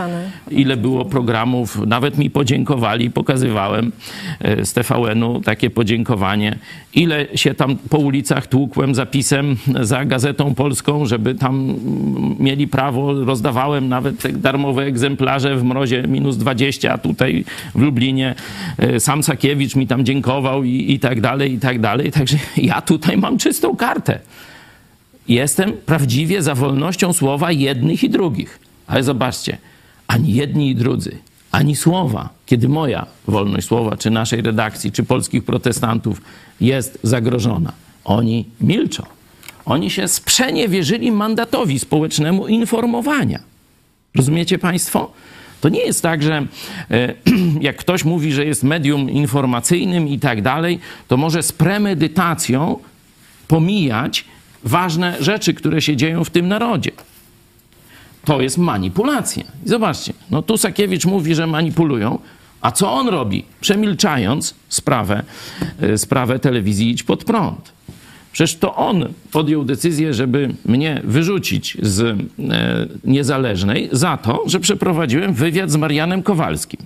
[0.52, 3.92] ile było programów, nawet mi podziękowali, pokazywałem
[4.40, 6.58] e, z TVN-u takie podziękowanie,
[6.94, 13.26] ile się tam po ulicach tłukłem zapisem za Gazetą Polską, żeby tam mm, mieli prawo,
[13.26, 18.36] rozdawałem nawet te darmowe egzemplarze w mrozie minus 20, a tutaj w Lublinie
[18.78, 22.12] e, sam Sakiewicz mi tam dziękował i, i tak dalej, i tak dalej.
[22.12, 24.20] Także ja tutaj mam czystą kartę.
[25.28, 28.60] Jestem prawdziwie za wolnością słowa jednych i drugich.
[28.88, 29.58] Ale zobaczcie,
[30.08, 31.18] ani jedni i drudzy,
[31.52, 36.22] ani słowa, kiedy moja wolność słowa, czy naszej redakcji, czy polskich protestantów
[36.62, 37.74] jest zagrożona,
[38.04, 39.04] oni milczą.
[39.66, 43.40] Oni się sprzeniewierzyli mandatowi społecznemu informowania.
[44.16, 45.12] Rozumiecie Państwo?
[45.62, 46.46] To nie jest tak, że
[46.92, 47.14] e,
[47.62, 52.80] jak ktoś mówi, że jest medium informacyjnym i tak dalej, to może z premedytacją
[53.48, 54.26] pomijać
[54.64, 56.92] ważne rzeczy, które się dzieją w tym narodzie.
[58.26, 59.44] To jest manipulacja.
[59.66, 62.20] I zobaczcie, no tu Sakiewicz mówi, że manipulują,
[62.62, 63.46] a co on robi?
[63.62, 65.24] Przemilczając sprawę,
[65.82, 67.79] e, sprawę telewizji Idź Pod Prąd.
[68.32, 72.16] Przecież to on podjął decyzję, żeby mnie wyrzucić z e,
[73.04, 76.80] niezależnej za to, że przeprowadziłem wywiad z Marianem Kowalskim.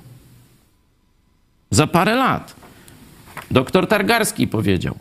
[1.72, 2.56] Za parę lat.
[3.52, 4.96] Doktor Targarski powiedział: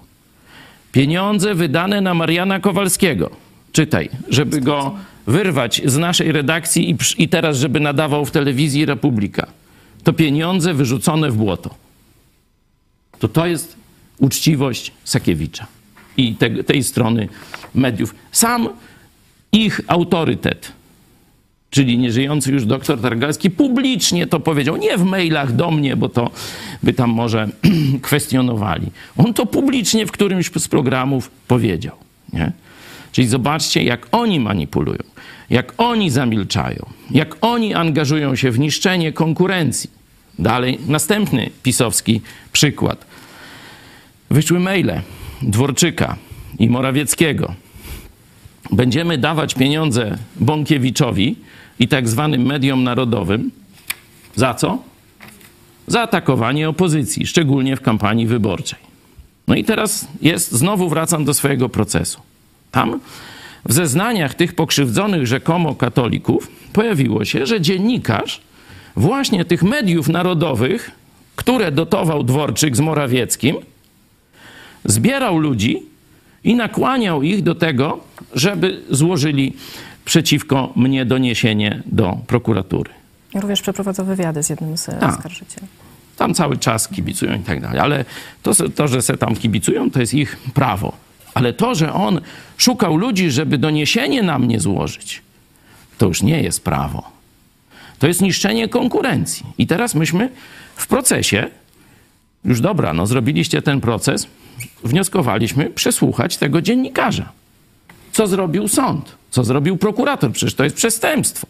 [0.93, 3.31] Pieniądze wydane na Mariana Kowalskiego.
[3.73, 4.95] Czytaj, żeby go
[5.27, 9.47] wyrwać z naszej redakcji i, i teraz, żeby nadawał w telewizji Republika.
[10.05, 11.75] To pieniądze wyrzucone w błoto.
[13.19, 13.77] To to jest
[14.19, 15.67] uczciwość Sakiewicza
[16.17, 17.29] i te, tej strony
[17.75, 18.15] mediów.
[18.33, 18.69] Sam
[19.53, 20.73] ich autorytet,
[21.71, 24.77] czyli nieżyjący już doktor Targalski, publicznie to powiedział.
[24.77, 26.31] Nie w mailach do mnie, bo to
[26.83, 27.49] by tam może
[28.03, 28.87] kwestionowali.
[29.17, 31.97] On to publicznie w którymś z programów powiedział.
[32.33, 32.53] Nie?
[33.13, 35.03] Czyli zobaczcie, jak oni manipulują,
[35.51, 39.91] jak oni zamilczają, jak oni angażują się w niszczenie konkurencji.
[40.39, 42.21] Dalej, następny pisowski
[42.53, 43.05] przykład.
[44.31, 45.03] Wyszły maile
[45.43, 46.17] Dworczyka
[46.59, 47.55] i Morawieckiego.
[48.71, 51.37] Będziemy dawać pieniądze Bąkiewiczowi
[51.79, 53.51] i tak zwanym mediom narodowym.
[54.35, 54.79] Za co?
[55.87, 58.79] Za atakowanie opozycji, szczególnie w kampanii wyborczej.
[59.49, 62.21] No i teraz jest, znowu wracam do swojego procesu.
[62.71, 63.01] Tam
[63.65, 68.41] w zeznaniach tych pokrzywdzonych rzekomo katolików pojawiło się, że dziennikarz
[68.97, 70.91] właśnie tych mediów narodowych,
[71.37, 73.57] które dotował Dworczyk z Morawieckim,
[74.85, 75.83] zbierał ludzi
[76.45, 78.01] i nakłaniał ich do tego,
[78.35, 79.57] żeby złożyli
[80.05, 82.91] przeciwko mnie doniesienie do prokuratury.
[83.35, 85.03] Również przeprowadzał wywiady z jednym z Tak.
[85.03, 85.67] oskarżycieli.
[86.17, 87.79] Tam cały czas kibicują i tak dalej.
[87.81, 88.05] Ale
[88.43, 90.93] to, to, że se tam kibicują, to jest ich prawo.
[91.35, 92.21] Ale to, że on
[92.57, 95.23] szukał ludzi, żeby doniesienie na mnie złożyć,
[95.99, 97.03] to już nie jest prawo.
[97.99, 99.47] To jest niszczenie konkurencji.
[99.59, 100.29] I teraz myśmy
[100.77, 101.49] w procesie,
[102.45, 104.27] już dobra, no zrobiliście ten proces,
[104.85, 107.33] wnioskowaliśmy przesłuchać tego dziennikarza.
[108.13, 109.17] Co zrobił sąd?
[109.31, 110.33] Co zrobił prokurator?
[110.33, 111.47] Przecież to jest przestępstwo,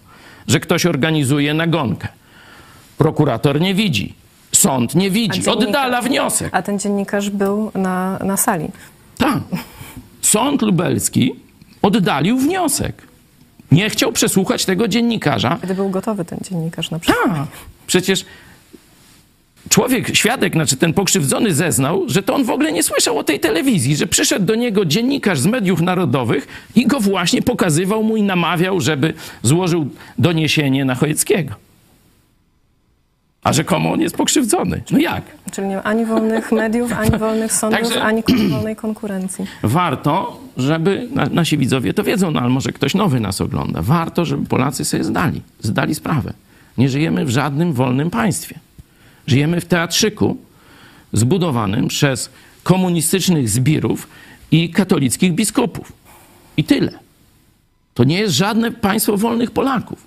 [0.49, 2.09] że ktoś organizuje nagonkę.
[2.99, 4.15] Prokurator nie widzi,
[4.53, 6.49] sąd nie widzi, oddala wniosek.
[6.53, 8.69] A ten dziennikarz był na, na sali.
[9.19, 9.43] Tak.
[10.21, 11.35] Sąd lubelski
[11.83, 13.03] oddalił wniosek.
[13.73, 15.59] Nie chciał przesłuchać tego dziennikarza.
[15.61, 17.25] Kiedy był gotowy ten dziennikarz na przykład.
[17.27, 17.47] Tak.
[17.87, 18.25] Przecież
[19.69, 23.41] człowiek, świadek, znaczy ten pokrzywdzony zeznał, że to on w ogóle nie słyszał o tej
[23.41, 28.23] telewizji, że przyszedł do niego dziennikarz z mediów narodowych i go właśnie pokazywał mu i
[28.23, 31.55] namawiał, żeby złożył doniesienie na Chojeckiego.
[33.45, 34.83] A rzekomo on jest pokrzywdzony.
[34.91, 35.23] No jak?
[35.53, 39.47] Czyli nie ma ani wolnych mediów, ani wolnych sądów, Także- ani wolnej konkurencji.
[39.63, 43.83] warto, żeby na, nasi widzowie to wiedzą, no ale może ktoś nowy nas ogląda.
[43.83, 46.33] Warto, żeby Polacy sobie zdali, zdali sprawę.
[46.79, 48.59] Nie żyjemy w żadnym wolnym państwie.
[49.27, 50.37] Żyjemy w teatrzyku
[51.13, 52.31] zbudowanym przez
[52.63, 54.09] komunistycznych zbirów
[54.51, 55.93] i katolickich biskupów.
[56.57, 56.93] I tyle.
[57.95, 60.07] To nie jest żadne państwo wolnych Polaków.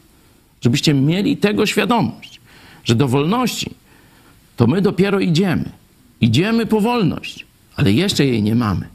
[0.62, 2.42] Żebyście mieli tego świadomość,
[2.84, 3.72] że do wolności
[4.58, 5.70] to my dopiero idziemy.
[6.22, 8.95] Idziemy po wolność, ale jeszcze jej nie mamy.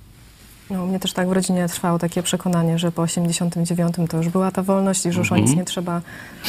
[0.70, 4.28] No, u mnie też tak w rodzinie trwało takie przekonanie, że po 89 to już
[4.28, 5.44] była ta wolność i że już o Mhm.
[5.48, 6.00] nic nie trzeba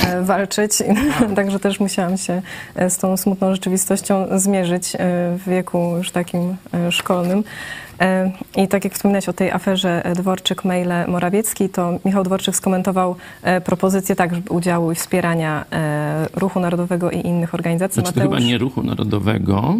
[0.03, 0.71] e, walczyć.
[1.35, 2.41] Także też musiałam się
[2.75, 4.97] e, z tą smutną rzeczywistością zmierzyć e,
[5.37, 7.43] w wieku już takim e, szkolnym.
[8.01, 13.15] E, I tak jak wspominałeś o tej aferze e, Dworczyk-Maile Morawiecki, to Michał Dworczyk skomentował
[13.43, 15.65] e, propozycję tak żeby udziału i wspierania
[16.33, 18.01] Ruchu Narodowego i innych organizacji.
[18.01, 19.75] Znaczy to chyba nie ruchu narodowego.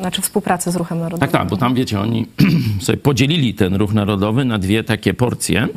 [0.00, 1.20] Znaczy współpracy z Ruchem Narodowym.
[1.20, 2.26] Tak, tak, bo tam wiecie, oni
[2.80, 5.68] sobie podzielili ten ruch narodowy na dwie takie porcje.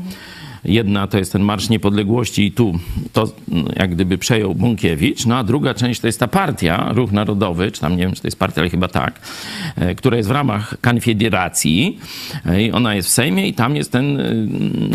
[0.66, 2.80] Jedna to jest ten Marsz Niepodległości i tu
[3.14, 7.12] to mm, jak gdyby przejął Bąkiewicz, no a druga część to jest ta partia, Ruch
[7.12, 9.20] Narodowy, czy tam nie wiem, czy to jest partia, ale chyba tak,
[9.76, 12.00] e, która jest w ramach Konfederacji
[12.46, 14.34] e, i ona jest w Sejmie i tam jest ten e,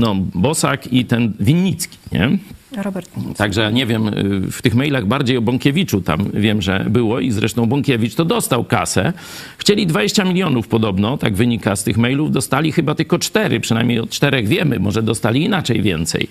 [0.01, 2.39] no, Bosak i ten Winnicki, nie?
[2.73, 3.11] Robert.
[3.37, 7.31] Także nie wiem, y, w tych mailach bardziej o Bąkiewiczu tam wiem, że było i
[7.31, 9.13] zresztą Bąkiewicz to dostał kasę.
[9.59, 14.11] Chcieli 20 milionów podobno, tak wynika z tych mailów, dostali chyba tylko 4, przynajmniej od
[14.11, 16.29] czterech wiemy, może dostali inaczej więcej.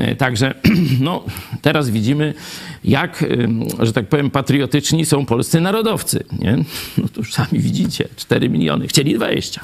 [0.00, 0.54] Y, Także
[1.00, 1.24] no,
[1.62, 2.34] teraz widzimy,
[2.84, 3.48] jak, y,
[3.80, 6.24] że tak powiem, patriotyczni są polscy narodowcy.
[6.38, 6.56] Nie?
[6.98, 9.60] No to już sami widzicie, 4 miliony, chcieli 20.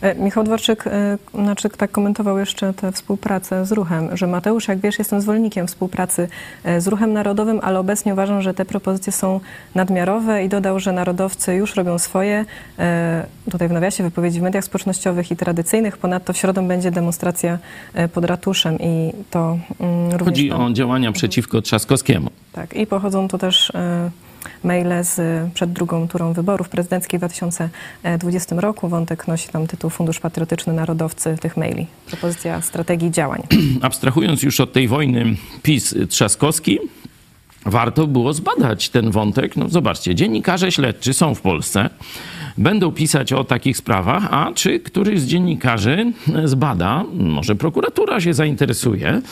[0.00, 4.78] E, Michał Dworczyk e, znaczy, tak komentował jeszcze tę współpracę z ruchem, że Mateusz, jak
[4.78, 6.28] wiesz, jestem zwolennikiem współpracy
[6.64, 9.40] e, z ruchem narodowym, ale obecnie uważam, że te propozycje są
[9.74, 12.44] nadmiarowe i dodał, że narodowcy już robią swoje.
[13.50, 15.98] Tutaj w nawiasie wypowiedzi w mediach społecznościowych i tradycyjnych.
[15.98, 17.58] Ponadto w środę będzie demonstracja
[18.12, 20.24] pod ratuszem i to mm, również...
[20.24, 22.30] Chodzi tam- o działania przeciwko Trzaskowskiemu.
[22.52, 23.72] Tak, i pochodzą tu też
[24.64, 25.20] maile z,
[25.52, 28.88] przed drugą turą wyborów prezydenckich w 2020 roku.
[28.88, 31.86] Wątek nosi tam tytuł Fundusz Patriotyczny Narodowcy tych maili.
[32.06, 33.42] Propozycja strategii działań.
[33.80, 36.78] abstrahując już od tej wojny PiS-Trzaskowski,
[37.66, 39.56] warto było zbadać ten wątek.
[39.56, 41.90] No zobaczcie, dziennikarze śledczy są w Polsce,
[42.58, 46.12] będą pisać o takich sprawach, a czy któryś z dziennikarzy
[46.44, 49.22] zbada, może prokuratura się zainteresuje,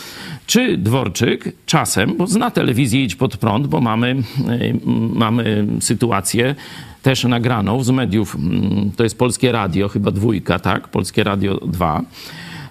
[0.46, 4.16] czy Dworczyk czasem, bo zna telewizję Idź Pod Prąd, bo mamy,
[4.50, 4.74] y,
[5.14, 6.54] mamy sytuację
[7.02, 10.88] też nagraną z mediów, mm, to jest Polskie Radio, chyba dwójka, tak?
[10.88, 12.02] Polskie Radio 2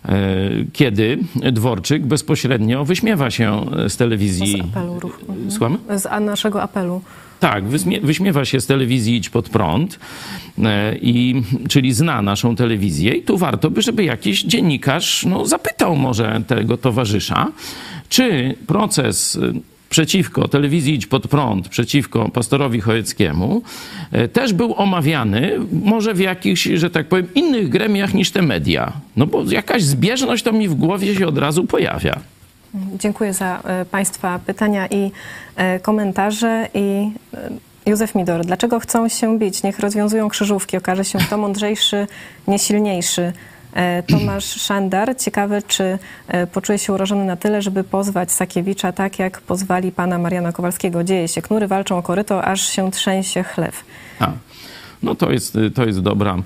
[0.06, 0.14] e,
[0.74, 1.18] kiedy
[1.52, 4.58] Dworczyk bezpośrednio wyśmiewa się z telewizji.
[4.58, 5.26] Z apelu ruchu.
[5.50, 5.78] Słuchamy?
[5.96, 7.02] Z naszego apelu.
[7.40, 7.64] Tak,
[8.02, 10.00] wyśmiewa się z telewizji Idź Pod Prąd,
[10.64, 15.96] e, i, czyli zna naszą telewizję i tu warto by, żeby jakiś dziennikarz no, zapytał
[15.96, 17.52] może tego towarzysza,
[18.10, 19.54] czy proces y,
[19.90, 23.62] przeciwko telewizji Idź Pod Prąd, przeciwko pastorowi Chojeckiemu,
[24.12, 25.52] e, też był omawiany
[25.84, 28.94] może w jakichś, że tak powiem, innych gremiach niż te media.
[29.16, 32.20] No bo jakaś zbieżność to mi w głowie się od razu pojawia.
[32.74, 35.12] Dziękuję za e, Państwa pytania i
[35.56, 36.68] e, komentarze.
[36.74, 37.50] I e,
[37.86, 39.64] Józef Midor, dlaczego chcą się bić?
[39.64, 40.78] Niech rozwiązują krzyżówki.
[40.78, 42.08] Okaże się, kto mądrzejszy,
[42.48, 43.34] nie silniejszy.
[44.08, 46.00] Tomasz Szandar, ciekawy, czy
[46.54, 51.04] poczuje się urażony na tyle, żeby pozwać Sakiewicza tak, jak pozwali pana Mariana Kowalskiego.
[51.04, 53.86] Dzieje się, knury walczą o koryto, aż się trzęsie chlew.
[54.20, 54.32] A,
[55.04, 56.38] no to jest, to jest dobra,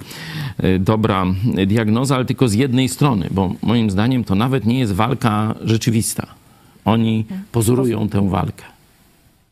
[0.64, 1.26] y, dobra
[1.68, 6.28] diagnoza, ale tylko z jednej strony, bo moim zdaniem to nawet nie jest walka rzeczywista.
[6.86, 8.64] Oni pozorują tę walkę.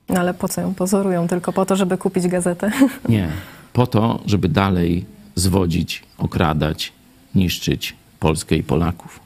[0.10, 1.28] No ale po co ją pozorują?
[1.28, 2.72] Tylko po to, żeby kupić gazetę?
[3.10, 3.30] Nie.
[3.74, 6.94] Po to, żeby dalej zwodzić, okradać,
[7.36, 9.20] niszczyć Polskę i Polaków.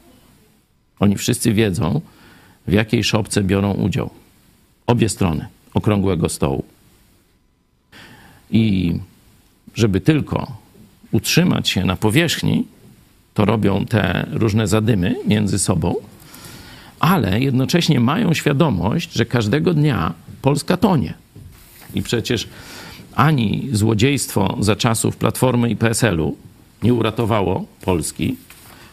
[1.00, 2.02] Oni wszyscy wiedzą,
[2.68, 4.10] w jakiej szopce biorą udział.
[4.88, 6.64] Obie strony okrągłego stołu.
[8.52, 8.94] I
[9.76, 10.58] żeby tylko
[11.12, 12.66] utrzymać się na powierzchni,
[13.34, 15.96] to robią te różne zadymy między sobą,
[17.00, 21.14] ale jednocześnie mają świadomość, że każdego dnia Polska tonie.
[21.96, 22.48] I przecież
[23.16, 26.36] ani złodziejstwo za czasów Platformy i PSL-u
[26.84, 28.36] nie uratowało Polski.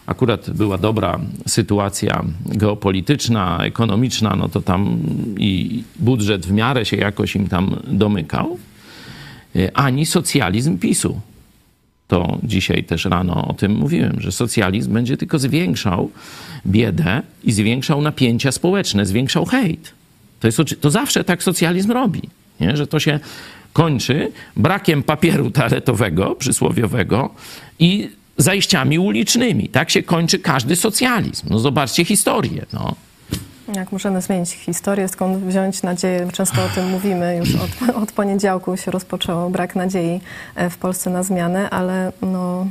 [0.05, 4.97] Akurat była dobra sytuacja geopolityczna, ekonomiczna, no to tam
[5.37, 8.57] i budżet w miarę się jakoś im tam domykał.
[9.55, 11.19] E, Ani socjalizm PiSu.
[12.07, 16.11] To dzisiaj też rano o tym mówiłem, że socjalizm będzie tylko zwiększał
[16.67, 19.91] biedę i zwiększał napięcia społeczne, zwiększał hejt.
[20.39, 22.21] To, jest, to zawsze tak socjalizm robi,
[22.59, 22.77] nie?
[22.77, 23.19] że to się
[23.73, 27.29] kończy brakiem papieru toaletowego, przysłowiowego
[27.79, 29.69] i zajściami ulicznymi.
[29.69, 31.47] Tak się kończy każdy socjalizm.
[31.49, 32.65] No zobaczcie historię.
[32.73, 32.95] No.
[33.75, 36.27] Jak możemy zmienić historię, skąd wziąć nadzieję?
[36.33, 40.21] Często o tym mówimy, już od, od poniedziałku się rozpoczęło brak nadziei
[40.55, 42.67] e, w Polsce na zmianę, ale no,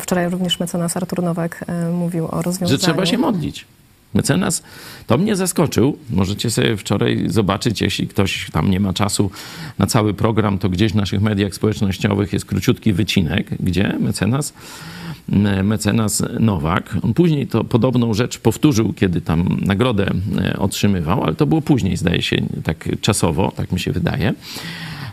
[0.00, 2.68] wczoraj również mecenas Artur Nowak e, mówił o rozwiązaniu.
[2.68, 3.66] że trzeba się modlić.
[4.14, 4.62] Mecenas,
[5.06, 5.98] to mnie zaskoczył.
[6.10, 9.30] Możecie sobie wczoraj zobaczyć, jeśli ktoś tam nie ma czasu
[9.78, 14.52] na cały program, to gdzieś w naszych mediach społecznościowych jest króciutki wycinek, gdzie mecenas,
[15.64, 21.46] mecenas Nowak, on później to podobną rzecz powtórzył, kiedy tam nagrodę e, otrzymywał, ale to
[21.46, 24.34] było później, zdaje się, tak czasowo, tak mi się wydaje.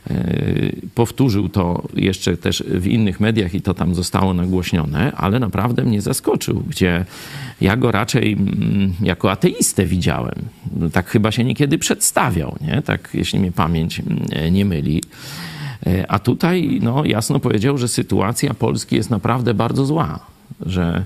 [0.10, 5.84] E, Powtórzył to jeszcze też w innych mediach i to tam zostało nagłośnione, ale naprawdę
[5.84, 7.06] mnie zaskoczył, gdzie
[7.62, 10.36] ja go raczej mm, jako ateistę widziałem.
[10.94, 12.82] Tak chyba się niekiedy przedstawiał, nie?
[12.82, 15.04] Tak, jeśli mnie pamięć mm, nie myli.
[15.88, 20.20] E, A tutaj no, jasno powiedział, że sytuacja Polski jest naprawdę bardzo zła,
[20.66, 21.06] że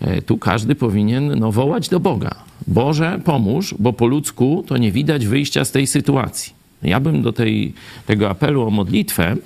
[0.00, 2.34] e, tu każdy powinien no, wołać do Boga.
[2.66, 6.61] Boże, pomóż, bo po ludzku to nie widać wyjścia z tej sytuacji.
[6.82, 7.72] Ja bym do tej,
[8.06, 9.36] tego apelu o modlitwę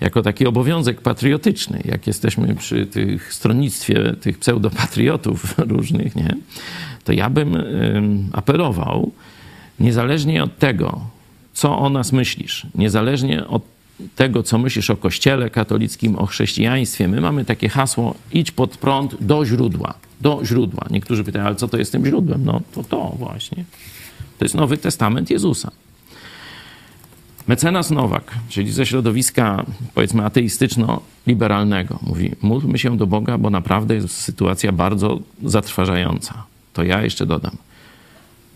[0.00, 6.36] jako taki obowiązek patriotyczny, jak jesteśmy przy tych stronnictwie tych pseudopatriotów różnych, nie?
[7.04, 9.12] to ja bym ym, apelował,
[9.80, 11.00] niezależnie od tego,
[11.52, 13.62] co o nas myślisz, niezależnie od
[14.16, 19.16] tego, co myślisz o Kościele katolickim, o chrześcijaństwie, my mamy takie hasło idź pod prąd
[19.20, 20.86] do źródła, do źródła.
[20.90, 22.44] Niektórzy pytają, ale co to jest tym źródłem?
[22.44, 23.64] No to to właśnie.
[24.38, 25.70] To jest Nowy Testament Jezusa.
[27.50, 34.10] Mecenas Nowak, czyli ze środowiska powiedzmy ateistyczno-liberalnego, mówi: módlmy się do Boga, bo naprawdę jest
[34.10, 36.42] sytuacja bardzo zatrważająca.
[36.72, 37.56] To ja jeszcze dodam.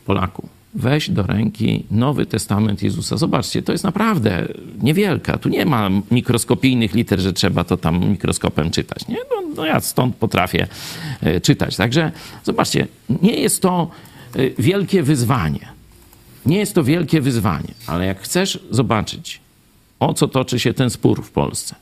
[0.06, 3.16] Polaku, weź do ręki Nowy Testament Jezusa.
[3.16, 4.48] Zobaczcie, to jest naprawdę
[4.82, 5.38] niewielka.
[5.38, 9.08] Tu nie ma mikroskopijnych liter, że trzeba to tam mikroskopem czytać.
[9.08, 9.16] Nie?
[9.16, 10.66] No, no ja stąd potrafię
[11.20, 11.76] e, czytać.
[11.76, 12.12] Także
[12.44, 12.86] zobaczcie,
[13.22, 13.90] nie jest to
[14.36, 15.73] e, wielkie wyzwanie.
[16.46, 19.40] Nie jest to wielkie wyzwanie, ale jak chcesz zobaczyć,
[20.00, 21.74] o co toczy się ten spór w Polsce,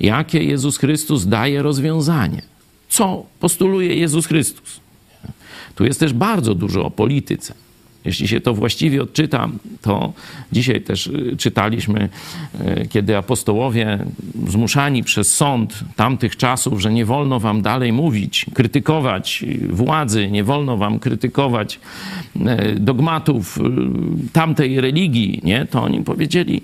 [0.00, 2.42] jakie Jezus Chrystus daje rozwiązanie,
[2.88, 4.80] co postuluje Jezus Chrystus.
[5.74, 7.54] Tu jest też bardzo dużo o polityce.
[8.04, 9.48] Jeśli się to właściwie odczyta,
[9.82, 10.12] to
[10.52, 12.08] dzisiaj też y, czytaliśmy,
[12.60, 13.98] y, kiedy apostołowie
[14.48, 20.76] zmuszani przez sąd tamtych czasów, że nie wolno wam dalej mówić, krytykować władzy, nie wolno
[20.76, 21.80] wam krytykować
[22.36, 22.40] y,
[22.80, 23.58] dogmatów
[24.32, 25.66] tamtej religii, nie?
[25.66, 26.62] to oni powiedzieli,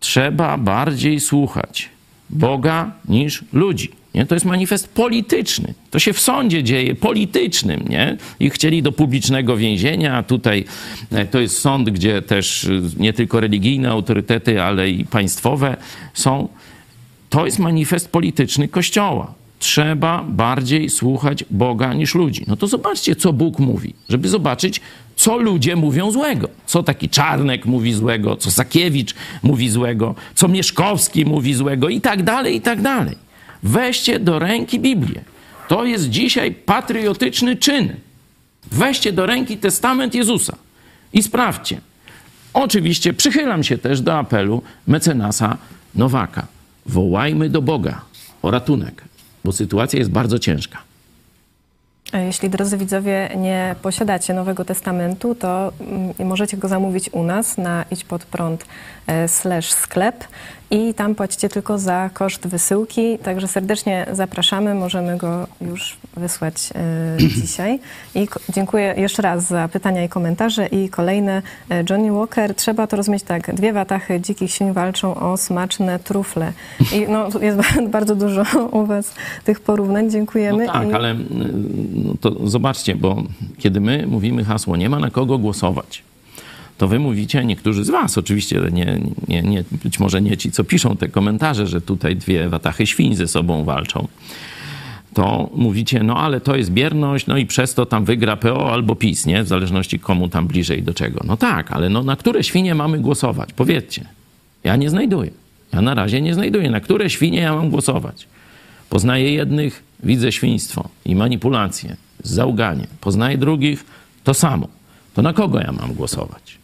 [0.00, 1.88] trzeba bardziej słuchać
[2.30, 3.99] Boga niż ludzi.
[4.14, 4.26] Nie?
[4.26, 5.74] To jest manifest polityczny.
[5.90, 7.84] To się w sądzie dzieje, politycznym.
[7.88, 8.16] Nie?
[8.40, 10.64] I chcieli do publicznego więzienia, a tutaj
[11.12, 15.76] e, to jest sąd, gdzie też e, nie tylko religijne autorytety, ale i państwowe
[16.14, 16.48] są.
[17.30, 19.34] To jest manifest polityczny Kościoła.
[19.58, 22.44] Trzeba bardziej słuchać Boga niż ludzi.
[22.46, 24.80] No to zobaczcie, co Bóg mówi, żeby zobaczyć,
[25.16, 26.48] co ludzie mówią złego.
[26.66, 32.22] Co taki Czarnek mówi złego, co Sakiewicz mówi złego, co Mieszkowski mówi złego i tak
[32.22, 33.29] dalej, i tak dalej.
[33.62, 35.20] Weźcie do ręki Biblię.
[35.68, 37.96] To jest dzisiaj patriotyczny czyn.
[38.72, 40.56] Weźcie do ręki testament Jezusa
[41.12, 41.80] i sprawdźcie.
[42.54, 45.56] Oczywiście przychylam się też do apelu mecenasa
[45.94, 46.46] Nowaka.
[46.86, 48.00] Wołajmy do Boga
[48.42, 49.04] o ratunek,
[49.44, 50.78] bo sytuacja jest bardzo ciężka.
[52.12, 57.84] Jeśli, drodzy widzowie, nie posiadacie Nowego Testamentu, to mm, możecie go zamówić u nas na
[57.90, 58.64] idźpodprąd
[59.06, 60.24] e, slash sklep
[60.70, 63.18] i tam płacicie tylko za koszt wysyłki.
[63.18, 67.80] Także serdecznie zapraszamy, możemy go już wysłać e, dzisiaj.
[68.14, 70.66] I dziękuję jeszcze raz za pytania i komentarze.
[70.66, 75.36] I kolejne, e, Johnny Walker, trzeba to rozumieć tak, dwie watachy dzikich świń walczą o
[75.36, 76.52] smaczne trufle.
[76.94, 77.58] I no, jest
[77.96, 79.14] bardzo dużo u was
[79.44, 80.66] tych porównań, dziękujemy.
[80.66, 80.92] No tak, I...
[80.92, 81.14] ale
[81.94, 83.22] no to zobaczcie, bo
[83.58, 86.02] kiedy my mówimy hasło, nie ma na kogo głosować,
[86.80, 90.64] to wy mówicie, niektórzy z was, oczywiście nie, nie, nie, być może nie ci, co
[90.64, 94.08] piszą te komentarze, że tutaj dwie watachy świń ze sobą walczą,
[95.14, 98.96] to mówicie, no ale to jest bierność, no i przez to tam wygra PO albo
[98.96, 99.42] PiS, nie?
[99.42, 101.20] W zależności komu tam bliżej do czego.
[101.24, 103.52] No tak, ale no na które świnie mamy głosować?
[103.52, 104.04] Powiedzcie.
[104.64, 105.30] Ja nie znajduję.
[105.72, 106.70] Ja na razie nie znajduję.
[106.70, 108.26] Na które świnie ja mam głosować?
[108.90, 112.86] Poznaję jednych, widzę świństwo i manipulacje, załganie.
[113.00, 113.84] Poznaję drugich,
[114.24, 114.68] to samo.
[115.14, 116.59] To na kogo ja mam głosować?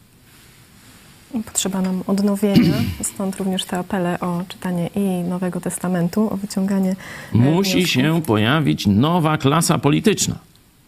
[1.45, 2.74] Potrzeba nam odnowienia,
[3.14, 6.91] stąd również te apele o czytanie i Nowego Testamentu, o wyciąganie.
[7.34, 7.91] e, Musi wniosków.
[7.93, 10.34] się pojawić nowa klasa polityczna.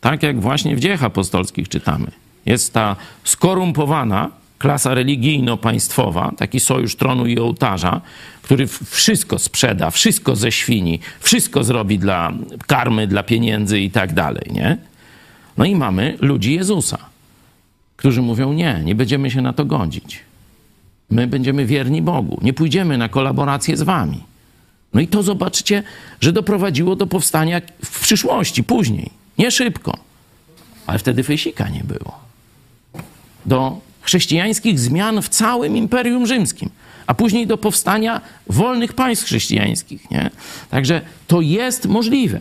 [0.01, 2.07] Tak jak właśnie w dziejach apostolskich czytamy.
[2.47, 8.01] Jest ta skorumpowana klasa religijno-państwowa, taki sojusz tronu i ołtarza,
[8.43, 12.33] który wszystko sprzeda, wszystko ze świni, wszystko zrobi dla
[12.67, 14.79] karmy, dla pieniędzy i tak dalej, nie?
[15.57, 16.99] No i mamy ludzi Jezusa,
[17.97, 20.21] którzy mówią: Nie, nie będziemy się na to godzić.
[21.11, 24.25] My będziemy wierni Bogu, nie pójdziemy na kolaborację z wami.
[24.95, 25.83] No i to zobaczcie,
[26.21, 29.99] że doprowadziło do powstania w przyszłości, później, nie szybko,
[30.87, 32.19] ale wtedy fejsika nie było.
[33.47, 36.71] Do chrześcijańskich zmian w całym Imperium Rzymskim,
[37.07, 40.11] a później do powstania wolnych państw chrześcijańskich.
[40.11, 40.31] Nie?
[40.71, 42.41] Także to jest możliwe.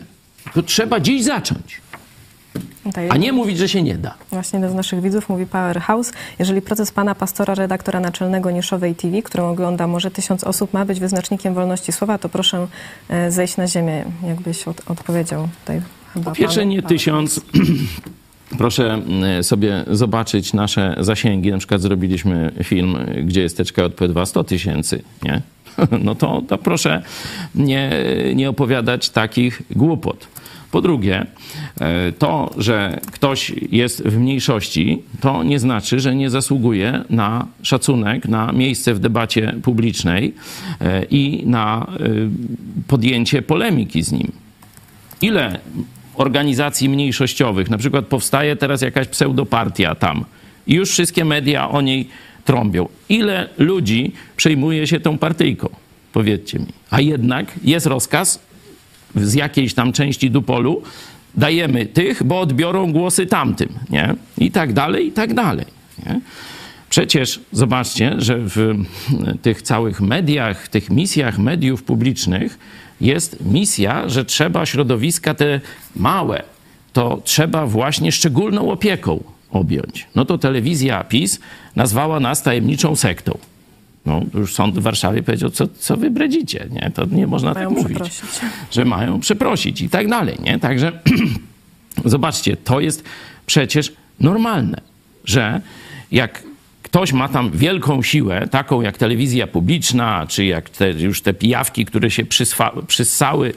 [0.54, 1.82] To trzeba dziś zacząć,
[3.10, 4.14] A nie mówić, że się nie da.
[4.32, 6.12] Właśnie do naszych widzów mówi Powerhouse.
[6.40, 11.00] Jeżeli proces pana pastora, redaktora naczelnego Niszowej TV, którą ogląda może tysiąc osób, ma być
[11.00, 12.68] wyznacznikiem wolności słowa, to proszę
[13.10, 15.82] e, zejść na ziemię, jakbyś od, odpowiedział tutaj
[16.14, 17.42] chyba Po pierwsze, nie tysiąc.
[18.58, 19.02] Proszę
[19.40, 21.52] y, sobie zobaczyć nasze zasięgi.
[21.52, 25.42] Na przykład zrobiliśmy film, gdzie jest teczka JP2 100 tysięcy, nie?
[26.06, 27.02] No to, to proszę
[27.56, 27.92] nie,
[28.36, 30.28] nie opowiadać takich głupot.
[30.72, 37.04] Po drugie, y, to, że ktoś jest w mniejszości, to nie znaczy, że nie zasługuje
[37.10, 40.34] na szacunek, na miejsce w debacie publicznej
[40.82, 42.30] y, i na y,
[42.88, 44.32] podjęcie polemiki z nim.
[45.22, 45.60] Ile
[46.16, 50.26] organizacji mniejszościowych, na przykład powstaje teraz jakaś pseudopartia tam
[50.68, 52.08] i już wszystkie media o niej
[52.46, 52.88] trąbią.
[53.10, 55.70] Ile ludzi przejmuje się tą partyjką?
[56.14, 56.66] Powiedzcie mi.
[56.90, 58.40] A jednak jest rozkaz
[59.20, 60.82] z jakiejś tam części Dupolu,
[61.36, 64.16] dajemy tych, bo odbiorą głosy tamtym, nie?
[64.38, 65.66] I tak dalej, i tak dalej.
[66.06, 66.22] Nie?
[66.90, 68.76] Przecież zobaczcie, że w
[69.42, 72.60] tych całych mediach, w tych misjach mediów publicznych
[73.02, 75.62] jest misja, że trzeba środowiska te
[75.96, 76.44] małe,
[76.94, 80.08] to trzeba właśnie szczególną opieką objąć.
[80.16, 81.40] No to telewizja PiS
[81.76, 83.38] nazwała nas tajemniczą sektą.
[84.08, 86.92] No, już sąd w Warszawie powiedział, co, co wy bredzicie, nie?
[86.96, 87.98] To nie można Mają tak mówić.
[87.98, 88.30] przeprosić.
[88.72, 90.60] Że mają przeprosić i tak dalej, nie?
[90.60, 90.92] Także
[92.06, 93.04] zobaczcie, to jest
[93.46, 94.82] przecież normalne,
[95.26, 95.62] że
[96.12, 96.44] jak
[96.84, 101.86] ktoś ma tam wielką siłę, taką jak telewizja publiczna, czy jak te, już te pijawki,
[101.86, 103.54] które się przyswa, przyssały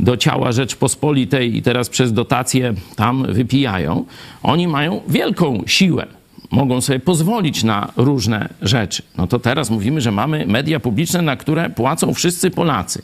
[0.00, 4.04] do ciała Rzeczpospolitej i teraz przez dotacje tam wypijają,
[4.42, 6.06] oni mają wielką siłę.
[6.52, 9.02] Mogą sobie pozwolić na różne rzeczy.
[9.18, 13.02] No to teraz mówimy, że mamy media publiczne, na które płacą wszyscy Polacy.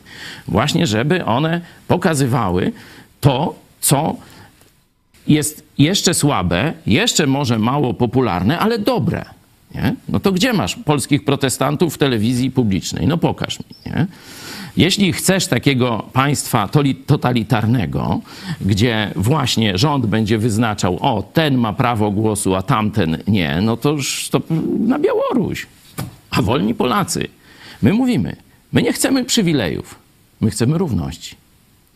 [0.49, 2.73] Właśnie, żeby one pokazywały
[3.21, 4.17] to, co
[5.27, 9.38] jest jeszcze słabe, jeszcze może mało popularne, ale dobre.
[9.75, 9.95] Nie?
[10.09, 13.07] No to gdzie masz polskich protestantów w telewizji publicznej?
[13.07, 13.67] No pokaż mi.
[13.87, 14.07] Nie?
[14.77, 16.69] Jeśli chcesz takiego państwa
[17.07, 18.21] totalitarnego,
[18.61, 23.97] gdzie właśnie rząd będzie wyznaczał, o, ten ma prawo głosu, a tamten nie, no to
[24.31, 24.41] to
[24.81, 25.67] na Białoruś.
[26.31, 27.29] A wolni Polacy.
[27.83, 28.37] My mówimy,
[28.73, 29.95] my nie chcemy przywilejów,
[30.41, 31.37] my chcemy równości.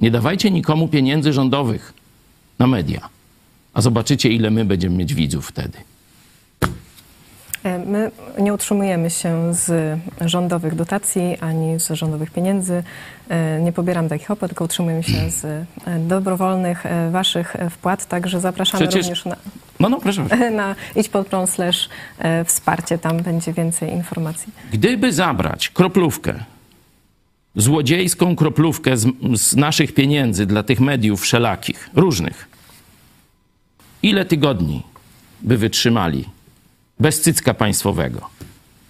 [0.01, 1.93] Nie dawajcie nikomu pieniędzy rządowych
[2.59, 3.09] na media,
[3.75, 5.79] a zobaczycie, ile my będziemy mieć widzów wtedy.
[7.65, 12.83] E, My nie utrzymujemy się z rządowych dotacji ani z rządowych pieniędzy.
[13.29, 15.65] E, Nie pobieram takich opłat, tylko utrzymujemy się z e,
[15.99, 19.37] dobrowolnych waszych wpłat, także zapraszamy Przecież- również na,
[19.81, 20.25] No, no, proszę.
[20.51, 21.89] na idź pod prąd slash
[22.45, 24.53] wsparcie, tam będzie więcej informacji.
[24.73, 26.35] Gdyby zabrać kroplówkę,
[27.57, 32.49] złodziejską kroplówkę z, z naszych pieniędzy dla tych mediów wszelakich, różnych,
[34.03, 34.83] ile tygodni
[35.43, 36.25] by wytrzymali
[37.01, 38.31] bez cycka państwowego?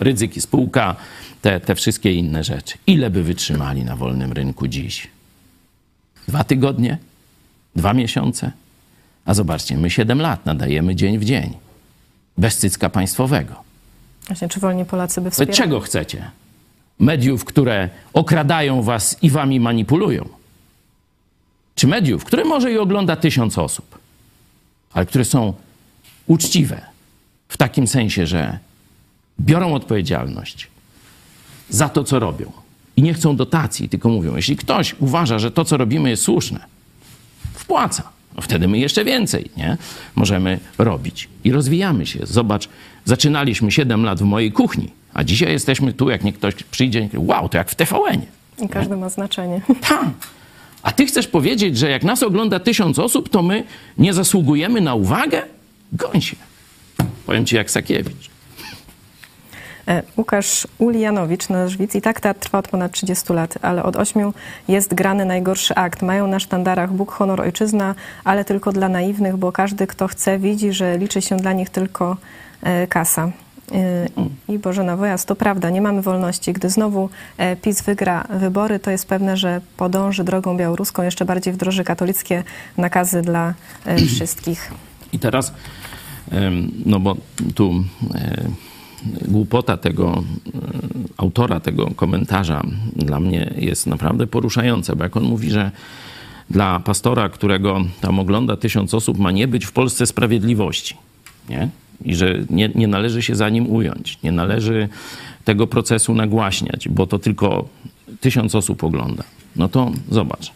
[0.00, 0.96] Ryzyki spółka,
[1.42, 2.78] te, te wszystkie inne rzeczy.
[2.86, 5.08] Ile by wytrzymali na wolnym rynku dziś?
[6.28, 6.98] Dwa tygodnie?
[7.76, 8.52] Dwa miesiące?
[9.24, 11.54] A zobaczcie, my siedem lat nadajemy dzień w dzień.
[12.38, 13.54] Bez cycka państwowego.
[14.26, 15.56] Właśnie, czy wolni Polacy by wspierali?
[15.56, 16.30] czego chcecie?
[16.98, 20.28] Mediów, które okradają was i wami manipulują?
[21.74, 23.98] Czy mediów, które może i ogląda tysiąc osób,
[24.92, 25.54] ale które są
[26.26, 26.91] uczciwe
[27.52, 28.58] w takim sensie, że
[29.40, 30.68] biorą odpowiedzialność
[31.68, 32.52] za to, co robią
[32.96, 36.60] i nie chcą dotacji, tylko mówią, jeśli ktoś uważa, że to, co robimy jest słuszne,
[37.54, 38.02] wpłaca.
[38.36, 39.76] No wtedy my jeszcze więcej nie?
[40.14, 42.26] możemy robić i rozwijamy się.
[42.26, 42.68] Zobacz,
[43.04, 47.48] zaczynaliśmy 7 lat w mojej kuchni, a dzisiaj jesteśmy tu, jak nie ktoś przyjdzie wow,
[47.48, 48.26] to jak w TVN-ie.
[48.62, 49.60] I każdy ma znaczenie.
[49.88, 50.12] Tam.
[50.82, 53.64] A ty chcesz powiedzieć, że jak nas ogląda tysiąc osób, to my
[53.98, 55.42] nie zasługujemy na uwagę?
[55.92, 56.36] Goń się.
[57.26, 58.32] Powiem ci jak Sakiewicz.
[59.88, 61.94] E, Łukasz Ulijanowicz, nasz widz.
[61.94, 64.34] I tak teatr trwa od ponad 30 lat, ale od ośmiu
[64.68, 66.02] jest grany najgorszy akt.
[66.02, 67.94] Mają na sztandarach Bóg, honor, ojczyzna,
[68.24, 72.16] ale tylko dla naiwnych, bo każdy, kto chce, widzi, że liczy się dla nich tylko
[72.62, 73.30] e, kasa.
[73.72, 74.06] E,
[74.48, 76.52] I Bożena Wojas, to prawda, nie mamy wolności.
[76.52, 77.08] Gdy znowu
[77.62, 82.44] PiS wygra wybory, to jest pewne, że podąży drogą białoruską, jeszcze bardziej wdroży katolickie
[82.76, 83.54] nakazy dla
[84.08, 84.70] wszystkich.
[85.12, 85.52] I teraz,
[86.86, 87.16] no bo
[87.54, 87.84] tu
[89.28, 90.22] głupota tego
[91.16, 92.62] autora tego komentarza
[92.96, 95.70] dla mnie jest naprawdę poruszająca, bo jak on mówi, że
[96.50, 100.96] dla pastora, którego tam ogląda tysiąc osób, ma nie być w Polsce sprawiedliwości,
[101.48, 101.68] nie?
[102.04, 104.88] I że nie, nie należy się za nim ująć, nie należy
[105.44, 107.68] tego procesu nagłaśniać, bo to tylko
[108.20, 109.24] tysiąc osób ogląda.
[109.56, 110.52] No to zobacz,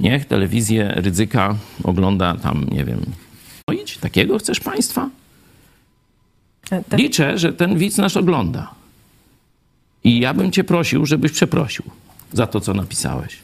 [0.00, 3.00] niech telewizję Rydzyka ogląda tam, nie wiem,
[4.00, 5.08] takiego chcesz państwa?
[6.70, 8.70] E, te- Liczę, że ten widz nas ogląda.
[10.04, 11.84] I ja bym cię prosił, żebyś przeprosił
[12.32, 13.38] za to, co napisałeś.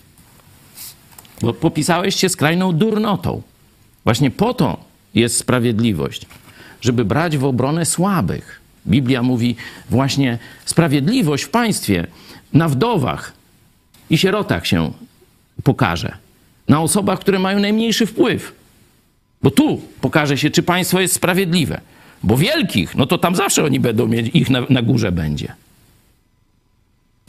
[1.42, 3.42] Bo popisałeś się skrajną durnotą.
[4.04, 6.26] Właśnie po to jest sprawiedliwość,
[6.80, 8.60] żeby brać w obronę słabych.
[8.86, 9.56] Biblia mówi
[9.90, 12.06] właśnie sprawiedliwość w państwie
[12.52, 13.32] na wdowach
[14.10, 14.92] i sierotach się
[15.64, 16.16] pokaże.
[16.68, 18.52] Na osobach, które mają najmniejszy wpływ.
[19.42, 21.80] Bo tu pokaże się, czy państwo jest sprawiedliwe.
[22.22, 25.52] Bo wielkich, no to tam zawsze oni będą mieć, ich na, na górze będzie.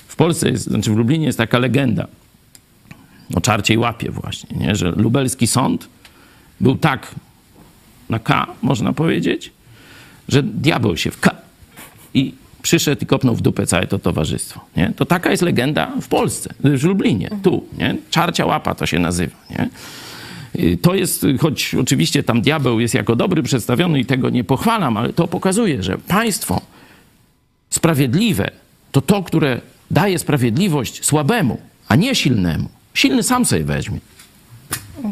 [0.07, 2.07] W Polsce, jest, znaczy w Lublinie jest taka legenda
[3.35, 4.75] o czarciej łapie właśnie, nie?
[4.75, 5.87] że lubelski sąd
[6.59, 7.15] był tak
[8.09, 9.51] na K, można powiedzieć,
[10.27, 11.35] że diabeł się w K
[12.13, 14.65] i przyszedł i kopnął w dupę całe to towarzystwo.
[14.77, 14.93] Nie?
[14.95, 17.65] To taka jest legenda w Polsce, w Lublinie, tu.
[17.77, 17.95] Nie?
[18.09, 19.35] Czarcia łapa to się nazywa.
[19.49, 19.69] Nie?
[20.55, 24.97] Y, To jest, choć oczywiście tam diabeł jest jako dobry przedstawiony i tego nie pochwalam,
[24.97, 26.61] ale to pokazuje, że państwo
[27.69, 28.51] sprawiedliwe
[28.91, 32.69] to to, które daje sprawiedliwość słabemu, a nie silnemu.
[32.93, 33.99] Silny sam sobie weźmie.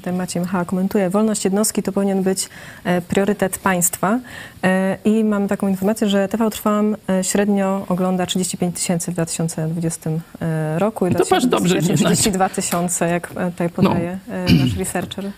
[0.03, 2.49] Ten Maciej Machała komentuje, wolność jednostki to powinien być
[2.83, 4.19] e, priorytet państwa
[4.63, 10.09] E, i mamy taką informację, że TV Trwam e, średnio ogląda 35 tysięcy w 2020
[10.41, 15.31] e, roku i To patrz, dobrze, nie 32 tysiące, jak tutaj podaje e, nasz researcher.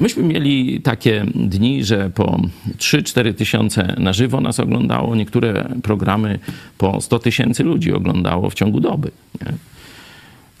[0.00, 2.40] Myśmy mieli takie dni, że po
[2.78, 5.16] 3-4 tysiące na żywo nas oglądało.
[5.16, 6.38] Niektóre programy
[6.78, 9.10] po 100 tysięcy ludzi oglądało w ciągu doby.
[9.40, 9.52] Nie?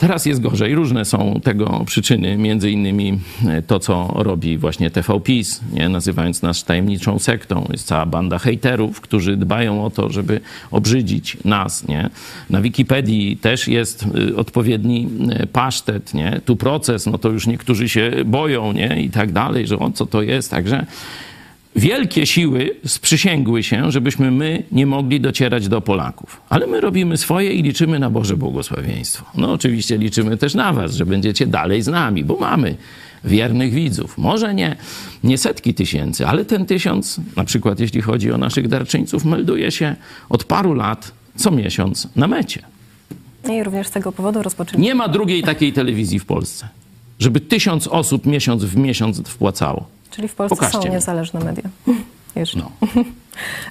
[0.00, 0.74] Teraz jest gorzej.
[0.74, 5.20] Różne są tego przyczyny, między innymi e, to, co robi właśnie TV
[5.72, 5.88] nie?
[5.88, 7.68] nazywając nas tajemniczą sektą.
[7.72, 10.40] Jest cała banda hejterów, którzy dbają o to, żeby
[10.70, 11.88] obrzydzić nas.
[11.88, 12.10] Nie?
[12.50, 15.08] Na Wikipedii też jest y, odpowiedni
[15.42, 16.14] y, pasztet.
[16.14, 16.40] Nie?
[16.44, 19.02] Tu proces, no to już niektórzy się boją nie?
[19.02, 20.50] i tak dalej, że o co to jest.
[20.50, 20.86] Także
[21.76, 26.40] wielkie siły sprzysięgły się, żebyśmy my nie mogli docierać do Polaków.
[26.48, 29.24] Ale my robimy swoje i liczymy na Boże błogosławieństwo.
[29.34, 32.76] No oczywiście liczymy też na was, że będziecie dalej z nami, bo mamy
[33.24, 34.18] wiernych widzów.
[34.18, 34.76] Może nie,
[35.24, 39.96] nie setki tysięcy, ale ten tysiąc, na przykład jeśli chodzi o naszych darczyńców, melduje się
[40.28, 42.62] od paru lat co miesiąc na mecie.
[43.50, 46.68] I również z tego powodu rozpoczęliśmy Nie ma drugiej takiej telewizji w Polsce,
[47.18, 49.99] żeby tysiąc osób miesiąc w miesiąc wpłacało.
[50.10, 50.90] Czyli w Polsce Pokażcie są mi.
[50.90, 51.64] niezależne media.
[52.36, 52.58] Jeszcze.
[52.58, 52.70] No.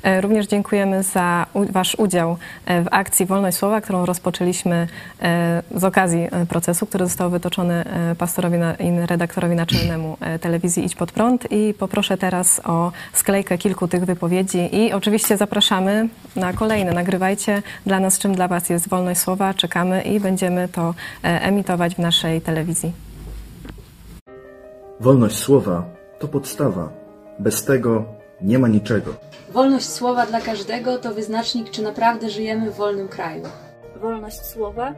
[0.03, 4.87] E, Również dziękujemy za Wasz udział e, w akcji Wolność Słowa, którą rozpoczęliśmy
[5.21, 7.83] e, z okazji procesu, który został wytoczony
[8.17, 11.51] pastorowi i redaktorowi naczelnemu telewizji Idź Pod Prąd.
[11.51, 16.91] I poproszę teraz o sklejkę kilku tych wypowiedzi i oczywiście zapraszamy na kolejne.
[16.91, 19.53] Nagrywajcie dla nas, czym dla Was jest Wolność Słowa.
[19.53, 22.91] Czekamy i będziemy to emitować w naszej telewizji.
[24.99, 26.91] Wolność słowa to podstawa.
[27.39, 28.05] Bez tego
[28.41, 29.13] nie ma niczego.
[29.49, 33.43] Wolność słowa dla każdego to wyznacznik, czy naprawdę żyjemy w wolnym kraju.
[33.95, 34.93] wolność słowa,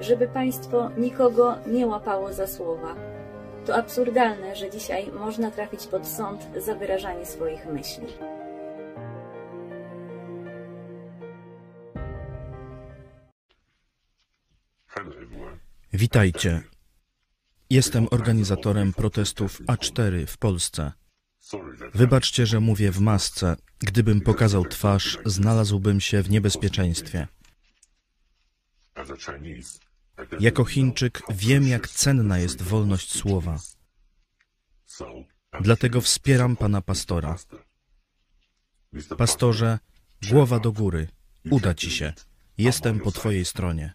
[0.00, 2.94] żeby państwo nikogo nie łapało za słowa.
[3.66, 8.06] To absurdalne, że dzisiaj można trafić pod sąd za wyrażanie swoich myśli.
[15.92, 16.73] Witajcie.
[17.70, 20.92] Jestem organizatorem protestów A4 w Polsce.
[21.94, 23.56] Wybaczcie, że mówię w masce.
[23.78, 27.28] Gdybym pokazał twarz, znalazłbym się w niebezpieczeństwie.
[30.40, 33.58] Jako Chińczyk wiem, jak cenna jest wolność słowa.
[35.60, 37.36] Dlatego wspieram pana pastora.
[39.18, 39.78] Pastorze,
[40.30, 41.08] głowa do góry.
[41.50, 42.12] Uda ci się.
[42.58, 43.94] Jestem po twojej stronie.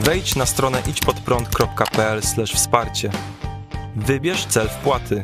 [0.00, 2.20] Wejdź na stronę idźpodprąd.pl
[2.54, 3.10] wsparcie.
[3.96, 5.22] Wybierz cel wpłaty.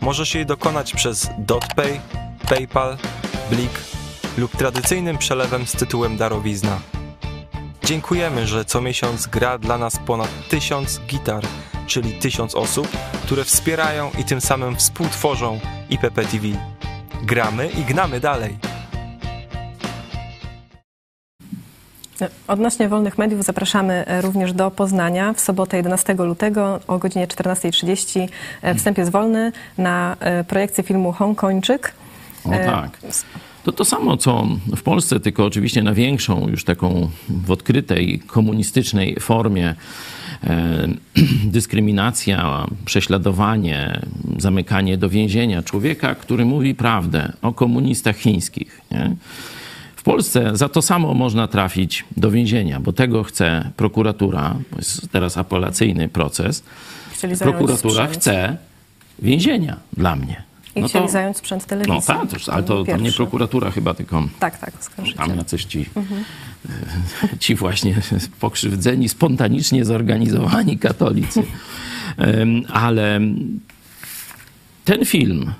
[0.00, 2.00] Możesz jej dokonać przez DotPay,
[2.48, 2.96] PayPal,
[3.50, 3.70] Blik
[4.38, 6.80] lub tradycyjnym przelewem z tytułem darowizna.
[7.84, 11.44] Dziękujemy, że co miesiąc gra dla nas ponad tysiąc gitar,
[11.86, 12.88] czyli tysiąc osób,
[13.24, 15.60] które wspierają i tym samym współtworzą
[15.90, 16.46] IPP TV.
[17.22, 18.58] Gramy i gnamy dalej.
[22.48, 28.28] Odnośnie wolnych mediów zapraszamy e, również do Poznania w sobotę 11 lutego o godzinie 14.30.
[28.62, 31.92] E, Wstęp jest wolny na e, projekcję filmu Hongkończyk.
[32.44, 32.98] O tak.
[33.64, 34.46] To to samo, co
[34.76, 39.74] w Polsce, tylko oczywiście na większą, już taką w odkrytej komunistycznej formie.
[41.44, 44.00] Dyskryminacja, prześladowanie,
[44.38, 48.80] zamykanie do więzienia człowieka, który mówi prawdę o komunistach chińskich.
[48.90, 49.16] Nie?
[50.06, 54.56] W Polsce za to samo można trafić do więzienia, bo tego chce prokuratura.
[54.70, 56.62] bo Jest teraz apelacyjny proces.
[57.12, 58.56] Chcieli Prokuratura chce
[59.18, 60.42] więzienia dla mnie.
[60.74, 61.94] I No chcieli to- zająć sprzęt telewizji.
[61.94, 64.72] No tak, to, ale to, to nie prokuratura chyba, tylko Tak, tak,
[65.16, 65.86] tam jacyś ci,
[67.40, 67.96] ci właśnie
[68.40, 71.42] pokrzywdzeni, spontanicznie zorganizowani katolicy.
[72.72, 73.20] Ale
[74.84, 75.52] ten film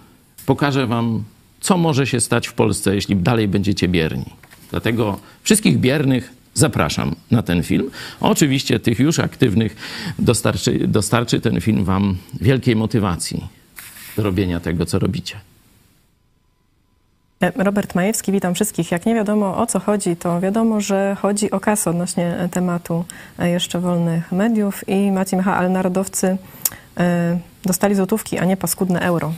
[0.47, 1.25] pokaże wam,
[1.67, 4.25] co może się stać w Polsce, jeśli dalej będziecie bierni.
[4.71, 7.91] Dlatego wszystkich biernych zapraszam na ten film.
[8.21, 9.77] Oczywiście tych już aktywnych
[10.19, 13.49] dostarczy, dostarczy ten film Wam wielkiej motywacji
[14.17, 15.37] do robienia tego, co robicie.
[17.41, 18.91] E, Robert Majewski, witam wszystkich.
[18.91, 23.05] Jak nie wiadomo o co chodzi, to wiadomo, że chodzi o kasę odnośnie tematu
[23.39, 26.37] e, jeszcze wolnych mediów i Maciej Micha, ale narodowcy
[26.99, 29.33] e, dostali złotówki, a nie paskudne euro.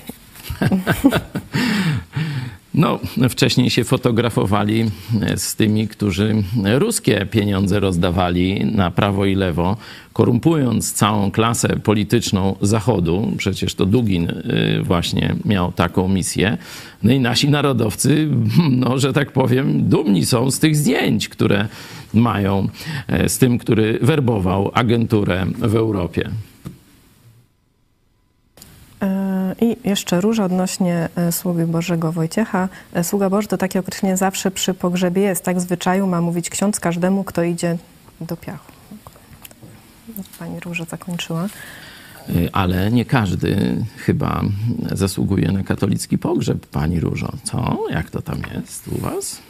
[2.74, 4.90] No, wcześniej się fotografowali
[5.36, 6.34] z tymi, którzy
[6.64, 9.76] ruskie pieniądze rozdawali na prawo i lewo,
[10.12, 13.32] korumpując całą klasę polityczną Zachodu.
[13.36, 16.58] Przecież to Dugin y, właśnie miał taką misję.
[17.02, 18.28] No i nasi narodowcy,
[18.70, 21.68] no, że tak powiem, dumni są z tych zdjęć, które
[22.14, 22.68] mają
[23.06, 26.30] e, z tym, który werbował agenturę w Europie.
[29.02, 32.68] E, I jeszcze róża odnośnie e, sługi Bożego Wojciecha.
[32.92, 35.44] E, Sługa Boży to takie określenie zawsze przy pogrzebie jest.
[35.44, 37.78] Tak zwyczaju ma mówić ksiądz każdemu, kto idzie
[38.20, 38.72] do piachu.
[40.38, 41.48] Pani Róża zakończyła.
[42.52, 44.42] Ale nie każdy chyba
[44.92, 47.32] zasługuje na katolicki pogrzeb, pani Różo.
[47.44, 47.78] Co?
[47.90, 49.47] Jak to tam jest u was?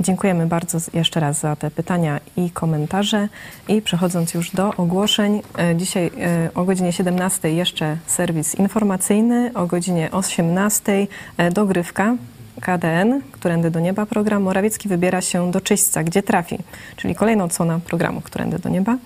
[0.00, 3.28] Dziękujemy bardzo jeszcze raz za te pytania i komentarze.
[3.68, 9.66] I przechodząc już do ogłoszeń, e, dzisiaj e, o godzinie 17 jeszcze serwis informacyjny, o
[9.66, 12.16] godzinie 18 e, dogrywka
[12.60, 14.42] KDN, Którędy do Nieba program.
[14.42, 16.58] Morawiecki wybiera się do Czyśćca, gdzie trafi,
[16.96, 18.96] czyli kolejna odsłona programu Którędy do Nieba.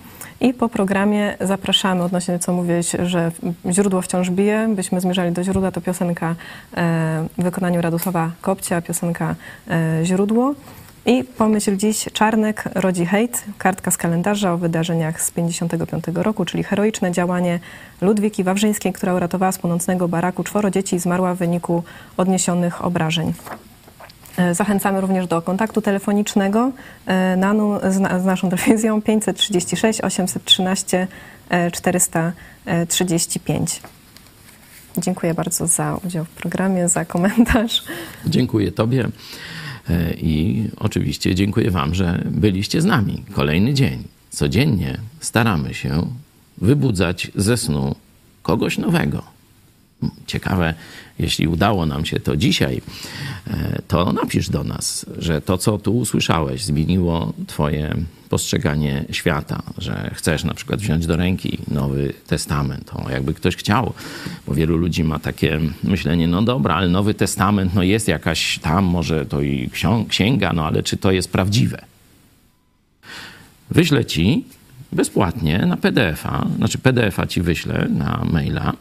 [0.41, 3.31] I po programie zapraszamy, odnośnie co mówiłeś, że
[3.71, 6.35] źródło wciąż bije, byśmy zmierzali do źródła, to piosenka
[7.37, 9.35] w wykonaniu Radosława Kopcia, piosenka
[10.03, 10.55] Źródło.
[11.05, 16.63] I pomyśl dziś, Czarnek rodzi hejt, kartka z kalendarza o wydarzeniach z 55 roku, czyli
[16.63, 17.59] heroiczne działanie
[18.01, 21.83] Ludwiki Wawrzyńskiej, która uratowała z płonącego baraku czworo dzieci i zmarła w wyniku
[22.17, 23.33] odniesionych obrażeń.
[24.37, 26.71] E, zachęcamy również do kontaktu telefonicznego
[27.05, 27.53] e, na,
[27.91, 31.07] z, z naszą telewizją 536 813
[31.71, 33.81] 435.
[34.97, 37.83] Dziękuję bardzo za udział w programie, za komentarz.
[38.25, 39.07] Dziękuję Tobie.
[39.89, 43.23] E, I oczywiście dziękuję Wam, że byliście z nami.
[43.33, 44.03] Kolejny dzień.
[44.29, 46.07] Codziennie staramy się
[46.57, 47.95] wybudzać ze snu
[48.43, 49.23] kogoś nowego.
[50.27, 50.73] Ciekawe,
[51.19, 52.81] jeśli udało nam się to dzisiaj,
[53.47, 57.95] e, to napisz do nas, że to, co tu usłyszałeś, zmieniło Twoje
[58.29, 62.91] postrzeganie świata, że chcesz na przykład wziąć do ręki Nowy Testament.
[62.93, 63.93] O, jakby ktoś chciał,
[64.47, 68.85] bo wielu ludzi ma takie myślenie, no dobra, ale Nowy Testament, no jest jakaś tam,
[68.85, 69.69] może to i
[70.09, 71.81] księga, no ale czy to jest prawdziwe?
[73.69, 74.45] Wyślę ci
[74.91, 78.73] bezpłatnie na PDF-a, znaczy PDF-a ci wyślę na maila,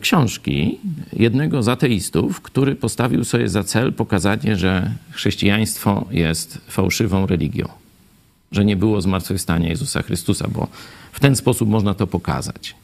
[0.00, 0.78] książki
[1.12, 7.68] jednego z ateistów, który postawił sobie za cel pokazanie, że chrześcijaństwo jest fałszywą religią,
[8.52, 10.68] że nie było zmartwychwstania Jezusa Chrystusa, bo
[11.12, 12.74] w ten sposób można to pokazać.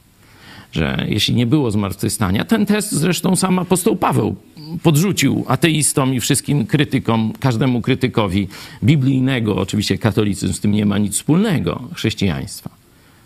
[0.73, 4.37] Że jeśli nie było zmartwychwstania, ten test zresztą sam apostoł Paweł
[4.83, 8.49] podrzucił ateistom i wszystkim krytykom, każdemu krytykowi
[8.85, 12.80] biblijnego, oczywiście katolicyzm z tym nie ma nic wspólnego, chrześcijaństwa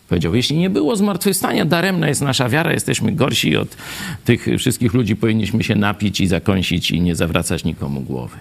[0.08, 3.76] Powiedział, jeśli nie było zmartwychwstania, daremna jest nasza wiara, jesteśmy gorsi od
[4.24, 8.36] tych wszystkich ludzi, powinniśmy się napić i zakąsić i nie zawracać nikomu głowy.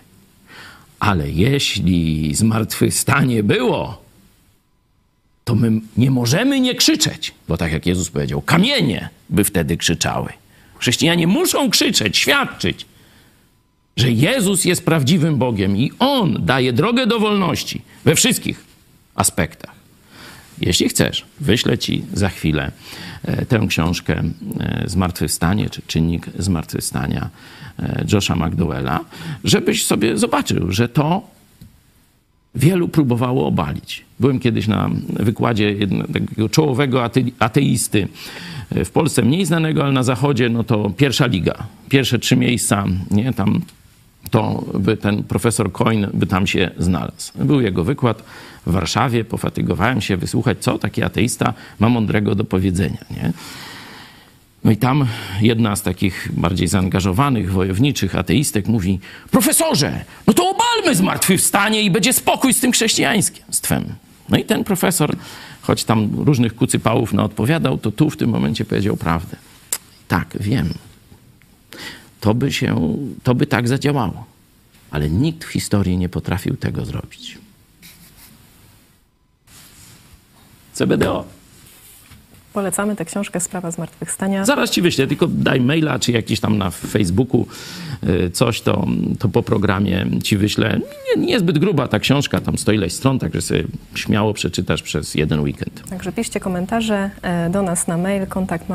[0.99, 4.03] Ale jeśli zmartwychwstanie było,
[5.43, 10.29] to my nie możemy nie krzyczeć, bo tak jak Jezus powiedział, kamienie by wtedy krzyczały.
[10.79, 12.85] Chrześcijanie muszą krzyczeć, świadczyć,
[13.97, 18.65] że Jezus jest prawdziwym Bogiem i On daje drogę do wolności we wszystkich
[19.15, 19.72] aspektach.
[20.61, 22.71] Jeśli chcesz, wyślę ci za chwilę
[23.23, 24.23] e, tę książkę
[24.59, 27.29] e, Zmartwychwstanie, czy Czynnik Zmartwychwstania
[27.79, 28.99] e, Josha McDowella,
[29.43, 31.27] żebyś sobie zobaczył, że to
[32.55, 34.05] wielu próbowało obalić.
[34.19, 38.07] Byłem kiedyś na wykładzie jednego czołowego ateisty
[38.71, 41.55] w Polsce, mniej znanego, ale na zachodzie, no to pierwsza liga.
[41.89, 43.61] Pierwsze trzy miejsca, nie, tam
[44.31, 47.31] to by ten profesor Coin by tam się znalazł.
[47.35, 48.23] Był jego wykład
[48.65, 53.05] w Warszawie, pofatygowałem się wysłuchać, co taki ateista ma mądrego do powiedzenia.
[53.11, 53.33] Nie?
[54.63, 55.07] No i tam
[55.41, 58.99] jedna z takich bardziej zaangażowanych, wojowniczych ateistek mówi:
[59.31, 63.85] Profesorze, no to obalmy zmartwychwstanie i będzie spokój z tym chrześcijaństwem.
[64.29, 65.15] No i ten profesor,
[65.61, 69.37] choć tam różnych kucypałów na odpowiadał, to tu w tym momencie powiedział prawdę.
[70.07, 70.73] Tak, wiem.
[72.23, 74.25] To by się, to by tak zadziałało.
[74.91, 77.37] Ale nikt w historii nie potrafił tego zrobić.
[80.73, 81.25] CBDO.
[82.53, 84.45] Polecamy tę książkę Sprawa Zmartwychwstania.
[84.45, 87.47] Zaraz ci wyślę, tylko daj maila, czy jakiś tam na Facebooku
[88.03, 88.87] y, coś, to,
[89.19, 90.79] to po programie ci wyślę.
[91.15, 93.63] Nie, niezbyt gruba ta książka, tam sto ileś stron, także sobie
[93.95, 95.89] śmiało przeczytasz przez jeden weekend.
[95.89, 98.69] Także piszcie komentarze e, do nas na mail kontakt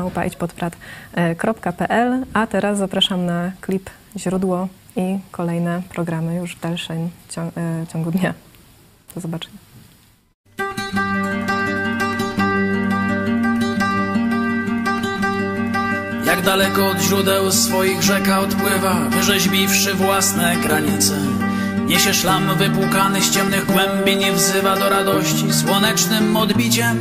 [2.33, 8.33] a teraz zapraszam na klip źródło i kolejne programy już w dalszym e, ciągu dnia.
[9.15, 9.57] Do zobaczenia.
[16.29, 21.13] Jak daleko od źródeł swoich rzeka odpływa, wyrzeźbiwszy własne granice.
[21.85, 26.99] Niesie szlam wypłukany z ciemnych głębin i wzywa do radości słonecznym odbiciem.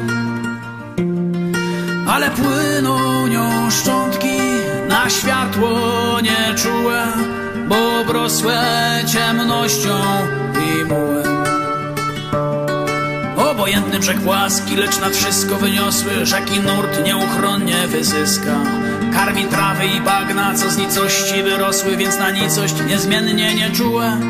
[2.09, 4.39] Ale płyną nią szczątki
[4.89, 5.71] na światło
[6.23, 7.07] nieczułe,
[7.69, 8.63] bo obrosłe
[9.13, 9.99] ciemnością
[10.55, 11.45] i mułem.
[13.37, 18.78] Obojętny brzeg płaski, lecz nad wszystko wyniosły rzeki nurt nieuchronnie wyzyska.
[19.19, 24.21] Karmi trawy i bagna, co z nicości wyrosły, więc na nicość niezmiennie nieczułe.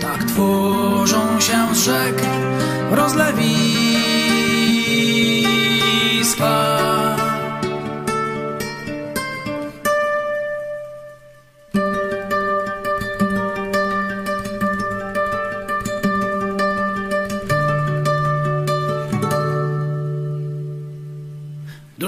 [0.00, 2.22] Tak tworzą się z rzek
[2.90, 3.60] rozlewiska.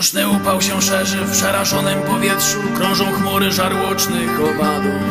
[0.02, 5.02] Duszny upał się szerzy w przerażonym powietrzu Krążą chmury żarłocznych owadów.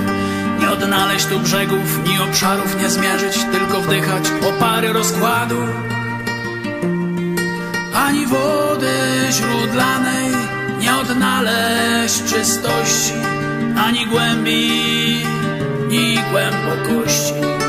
[0.60, 5.58] Nie odnaleźć tu brzegów, ni obszarów nie zmierzyć Tylko wdychać opary rozkładu.
[7.94, 8.94] Ani wody
[9.32, 10.32] źródlanej
[10.80, 13.14] nie odnaleźć czystości
[13.78, 14.72] Ani głębi,
[15.88, 17.61] ni głębokości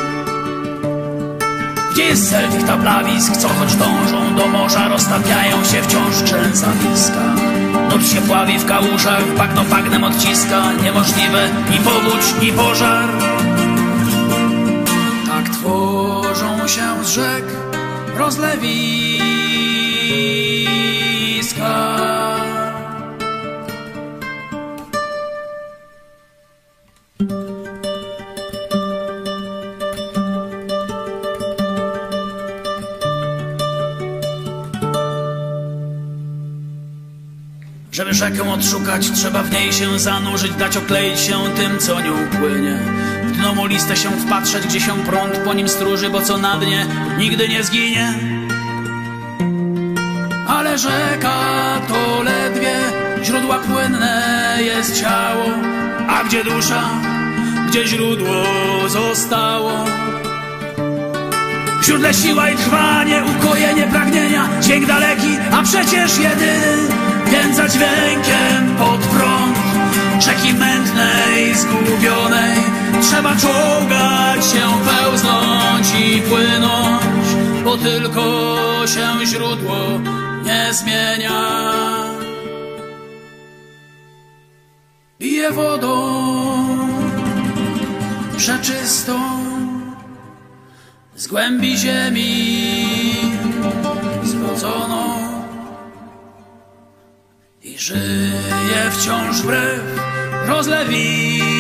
[1.93, 7.35] gdzie jest tych tablawisk, co choć dążą do morza Roztapiają się wciąż trzęsawiska
[7.91, 10.73] Noc się pławi w kałużach, bagno bagnem odciska.
[10.83, 13.09] Niemożliwe ni powódź, ni pożar.
[15.27, 17.45] Tak tworzą się z rzek
[18.17, 19.42] rozlewiska
[38.41, 42.79] Odszukać, trzeba w niej się zanurzyć, dać okleić się tym, co nią płynie.
[43.25, 46.57] W dno mu listę się wpatrzeć, gdzie się prąd po nim stróży, bo co na
[46.57, 46.87] dnie
[47.19, 48.15] nigdy nie zginie.
[50.49, 51.35] Ale rzeka
[51.89, 52.75] to ledwie
[53.25, 55.45] źródła płynne jest ciało,
[56.09, 56.83] a gdzie dusza,
[57.69, 58.45] gdzie źródło
[58.89, 59.85] zostało.
[61.85, 66.89] Źródle siła i trwanie, ukojenie pragnienia, dźwięk daleki, a przecież jedyny
[67.33, 69.59] Więza dźwiękiem pod prąd.
[70.21, 72.59] Rzeki mętnej, zgubionej
[73.03, 77.27] Trzeba czołgać się, pełznąć i płynąć
[77.65, 78.23] Bo tylko
[78.87, 79.77] się źródło
[80.45, 81.73] nie zmienia.
[85.21, 86.23] Bije wodą
[88.37, 89.52] przeczystą
[91.23, 92.55] Z głębi ziemi
[94.23, 95.19] zrodzoną
[97.63, 99.81] i żyje wciąż wbrew
[100.47, 101.53] rozlewisko.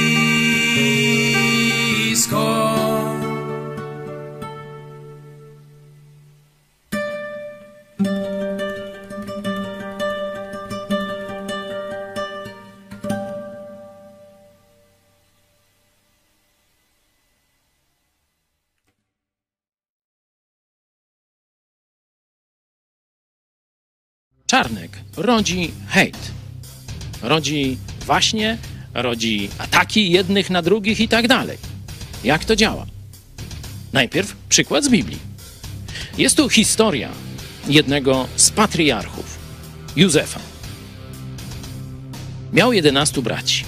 [24.53, 26.18] Czarnek rodzi hejt,
[27.22, 28.59] rodzi właśnie,
[28.94, 31.59] rodzi ataki jednych na drugich i tak dalej.
[32.24, 32.86] Jak to działa?
[33.92, 35.18] Najpierw przykład z Biblii.
[36.18, 37.09] Jest tu historia
[37.68, 39.38] jednego z patriarchów,
[39.96, 40.40] Józefa.
[42.53, 43.64] Miał jedenastu braci,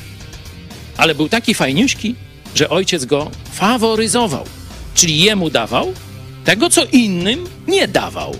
[0.96, 2.14] ale był taki fajniuśki,
[2.54, 4.44] że ojciec go faworyzował,
[4.94, 5.92] czyli jemu dawał
[6.44, 8.36] tego, co innym nie dawał.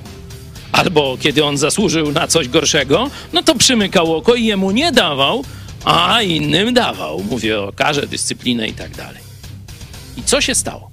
[0.75, 5.45] Albo kiedy on zasłużył na coś gorszego, no to przymykał oko i jemu nie dawał,
[5.85, 7.23] a innym dawał.
[7.31, 9.23] Mówię o karze, dyscyplinę i tak dalej.
[10.17, 10.91] I co się stało?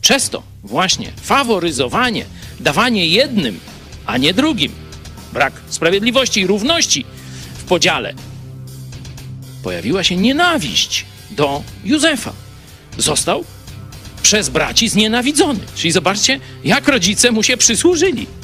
[0.00, 2.24] Przez to właśnie faworyzowanie,
[2.60, 3.60] dawanie jednym,
[4.06, 4.72] a nie drugim,
[5.32, 7.04] brak sprawiedliwości i równości
[7.58, 8.14] w podziale,
[9.62, 12.32] pojawiła się nienawiść do Józefa.
[12.98, 13.44] Został
[14.22, 15.60] przez braci znienawidzony.
[15.74, 18.37] Czyli zobaczcie, jak rodzice mu się przysłużyli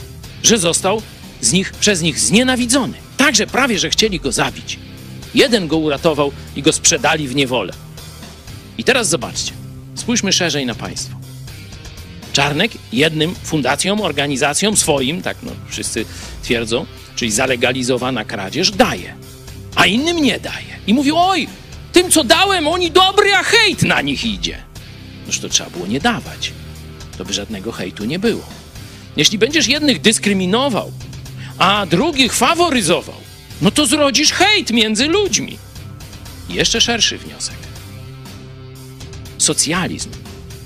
[0.45, 1.03] że został
[1.41, 2.95] z nich, przez nich znienawidzony.
[3.17, 4.79] Także prawie, że chcieli go zabić.
[5.35, 7.73] Jeden go uratował i go sprzedali w niewolę.
[8.79, 9.53] I teraz zobaczcie,
[9.95, 11.17] spójrzmy szerzej na państwo.
[12.33, 16.05] Czarnek jednym fundacjom, organizacjom swoim, tak no wszyscy
[16.43, 16.87] twierdzą,
[17.17, 19.15] czyli zalegalizowana kradzież, daje,
[19.75, 20.79] a innym nie daje.
[20.87, 21.49] I mówi, oj,
[21.93, 24.63] tym co dałem, oni dobry, a hejt na nich idzie.
[25.27, 26.53] Noż to trzeba było nie dawać.
[27.19, 28.64] To by żadnego hejtu nie było.
[29.17, 30.93] Jeśli będziesz jednych dyskryminował,
[31.59, 33.17] a drugich faworyzował,
[33.63, 35.59] no to zrodzisz hejt między ludźmi.
[36.49, 37.57] Jeszcze szerszy wniosek.
[39.39, 40.11] Socjalizm,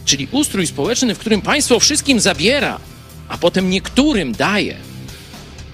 [0.04, 2.80] czyli ustrój społeczny, w którym państwo wszystkim zabiera,
[3.28, 4.76] a potem niektórym daje,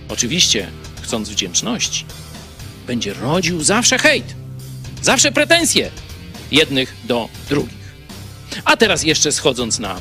[0.09, 0.71] oczywiście
[1.03, 2.05] chcąc wdzięczności,
[2.87, 4.35] będzie rodził zawsze hejt,
[5.03, 5.91] zawsze pretensje
[6.51, 7.85] jednych do drugich.
[8.65, 10.01] A teraz jeszcze schodząc na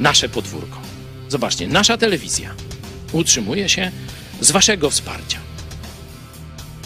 [0.00, 0.87] nasze podwórko.
[1.28, 2.54] Zobaczcie, nasza telewizja
[3.12, 3.90] utrzymuje się
[4.40, 5.38] z waszego wsparcia.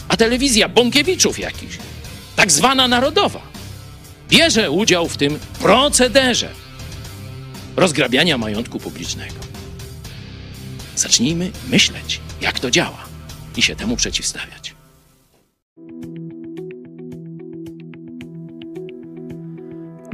[0.07, 1.77] A telewizja Bąkiewiczów jakiś,
[2.35, 3.41] tak zwana narodowa,
[4.29, 6.49] bierze udział w tym procederze
[7.75, 9.35] rozgrabiania majątku publicznego.
[10.95, 13.05] Zacznijmy myśleć, jak to działa
[13.57, 14.72] i się temu przeciwstawiać.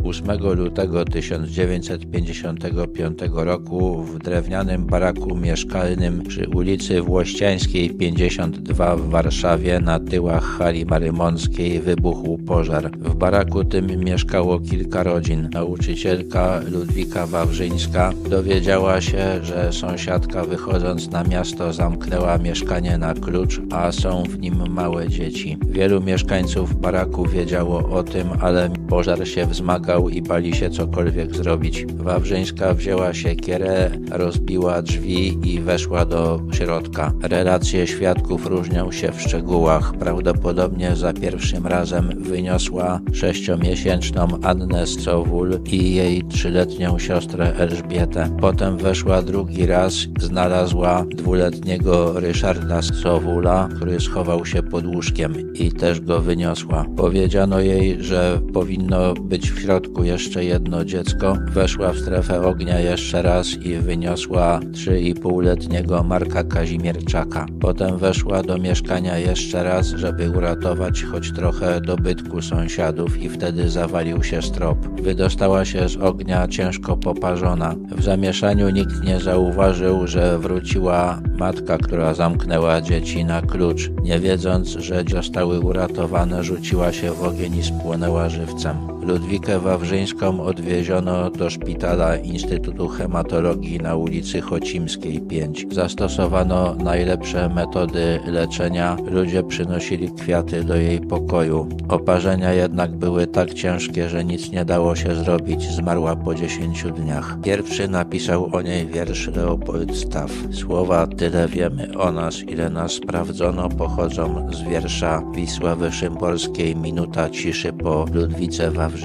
[0.03, 9.99] 8 lutego 1955 roku w drewnianym baraku mieszkalnym przy ulicy Włościańskiej 52 w Warszawie na
[9.99, 12.91] tyłach hali marymonskiej wybuchł pożar.
[12.91, 15.49] W baraku tym mieszkało kilka rodzin.
[15.53, 23.91] Nauczycielka Ludwika Wawrzyńska dowiedziała się, że sąsiadka wychodząc na miasto zamknęła mieszkanie na klucz, a
[23.91, 25.57] są w nim małe dzieci.
[25.69, 29.45] Wielu mieszkańców baraku wiedziało o tym, ale pożar się
[29.89, 31.85] wzmagał i bali się cokolwiek zrobić.
[31.85, 37.13] Wawrzyńska wzięła siekierę, rozbiła drzwi i weszła do środka.
[37.21, 39.93] Relacje świadków różnią się w szczegółach.
[39.99, 48.29] Prawdopodobnie za pierwszym razem wyniosła sześciomiesięczną Annę Scowul i jej trzyletnią siostrę Elżbietę.
[48.41, 56.01] Potem weszła drugi raz, znalazła dwuletniego Ryszarda Scowula, który schował się pod łóżkiem i też
[56.01, 56.85] go wyniosła.
[56.97, 62.79] Powiedziano jej, że powinno być w środku środku jeszcze jedno dziecko, weszła w strefę ognia
[62.79, 67.45] jeszcze raz i wyniosła 3,5-letniego Marka Kazimierczaka.
[67.59, 74.23] Potem weszła do mieszkania jeszcze raz, żeby uratować choć trochę dobytku sąsiadów i wtedy zawalił
[74.23, 74.77] się strop.
[75.01, 77.75] Wydostała się z ognia ciężko poparzona.
[77.91, 83.91] W zamieszaniu nikt nie zauważył, że wróciła matka, która zamknęła dzieci na klucz.
[84.03, 88.98] Nie wiedząc, że zostały uratowane, rzuciła się w ogień i spłonęła żywcem.
[89.09, 95.65] Ludwikę Wawrzyńską odwieziono do szpitala Instytutu Hematologii na ulicy Chocimskiej 5.
[95.71, 98.97] Zastosowano najlepsze metody leczenia.
[99.11, 101.69] Ludzie przynosili kwiaty do jej pokoju.
[101.87, 105.63] Oparzenia jednak były tak ciężkie, że nic nie dało się zrobić.
[105.63, 107.37] Zmarła po 10 dniach.
[107.43, 110.31] Pierwszy napisał o niej wiersz Leopold Staff.
[110.51, 117.73] Słowa tyle wiemy o nas, ile nas sprawdzono, pochodzą z wiersza Wisławy Szymborskiej Minuta ciszy
[117.73, 118.98] po Ludwice Wawrzyńskiej.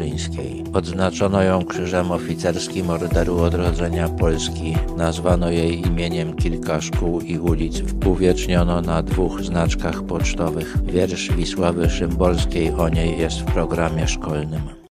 [0.72, 4.76] Odznaczono ją krzyżem oficerskim Orderu Odrodzenia Polski.
[4.96, 7.82] Nazwano jej imieniem kilka szkół i ulic.
[8.06, 10.76] Uwieczniono na dwóch znaczkach pocztowych.
[10.84, 14.83] Wiersz Wisławy Szymborskiej o niej jest w programie szkolnym.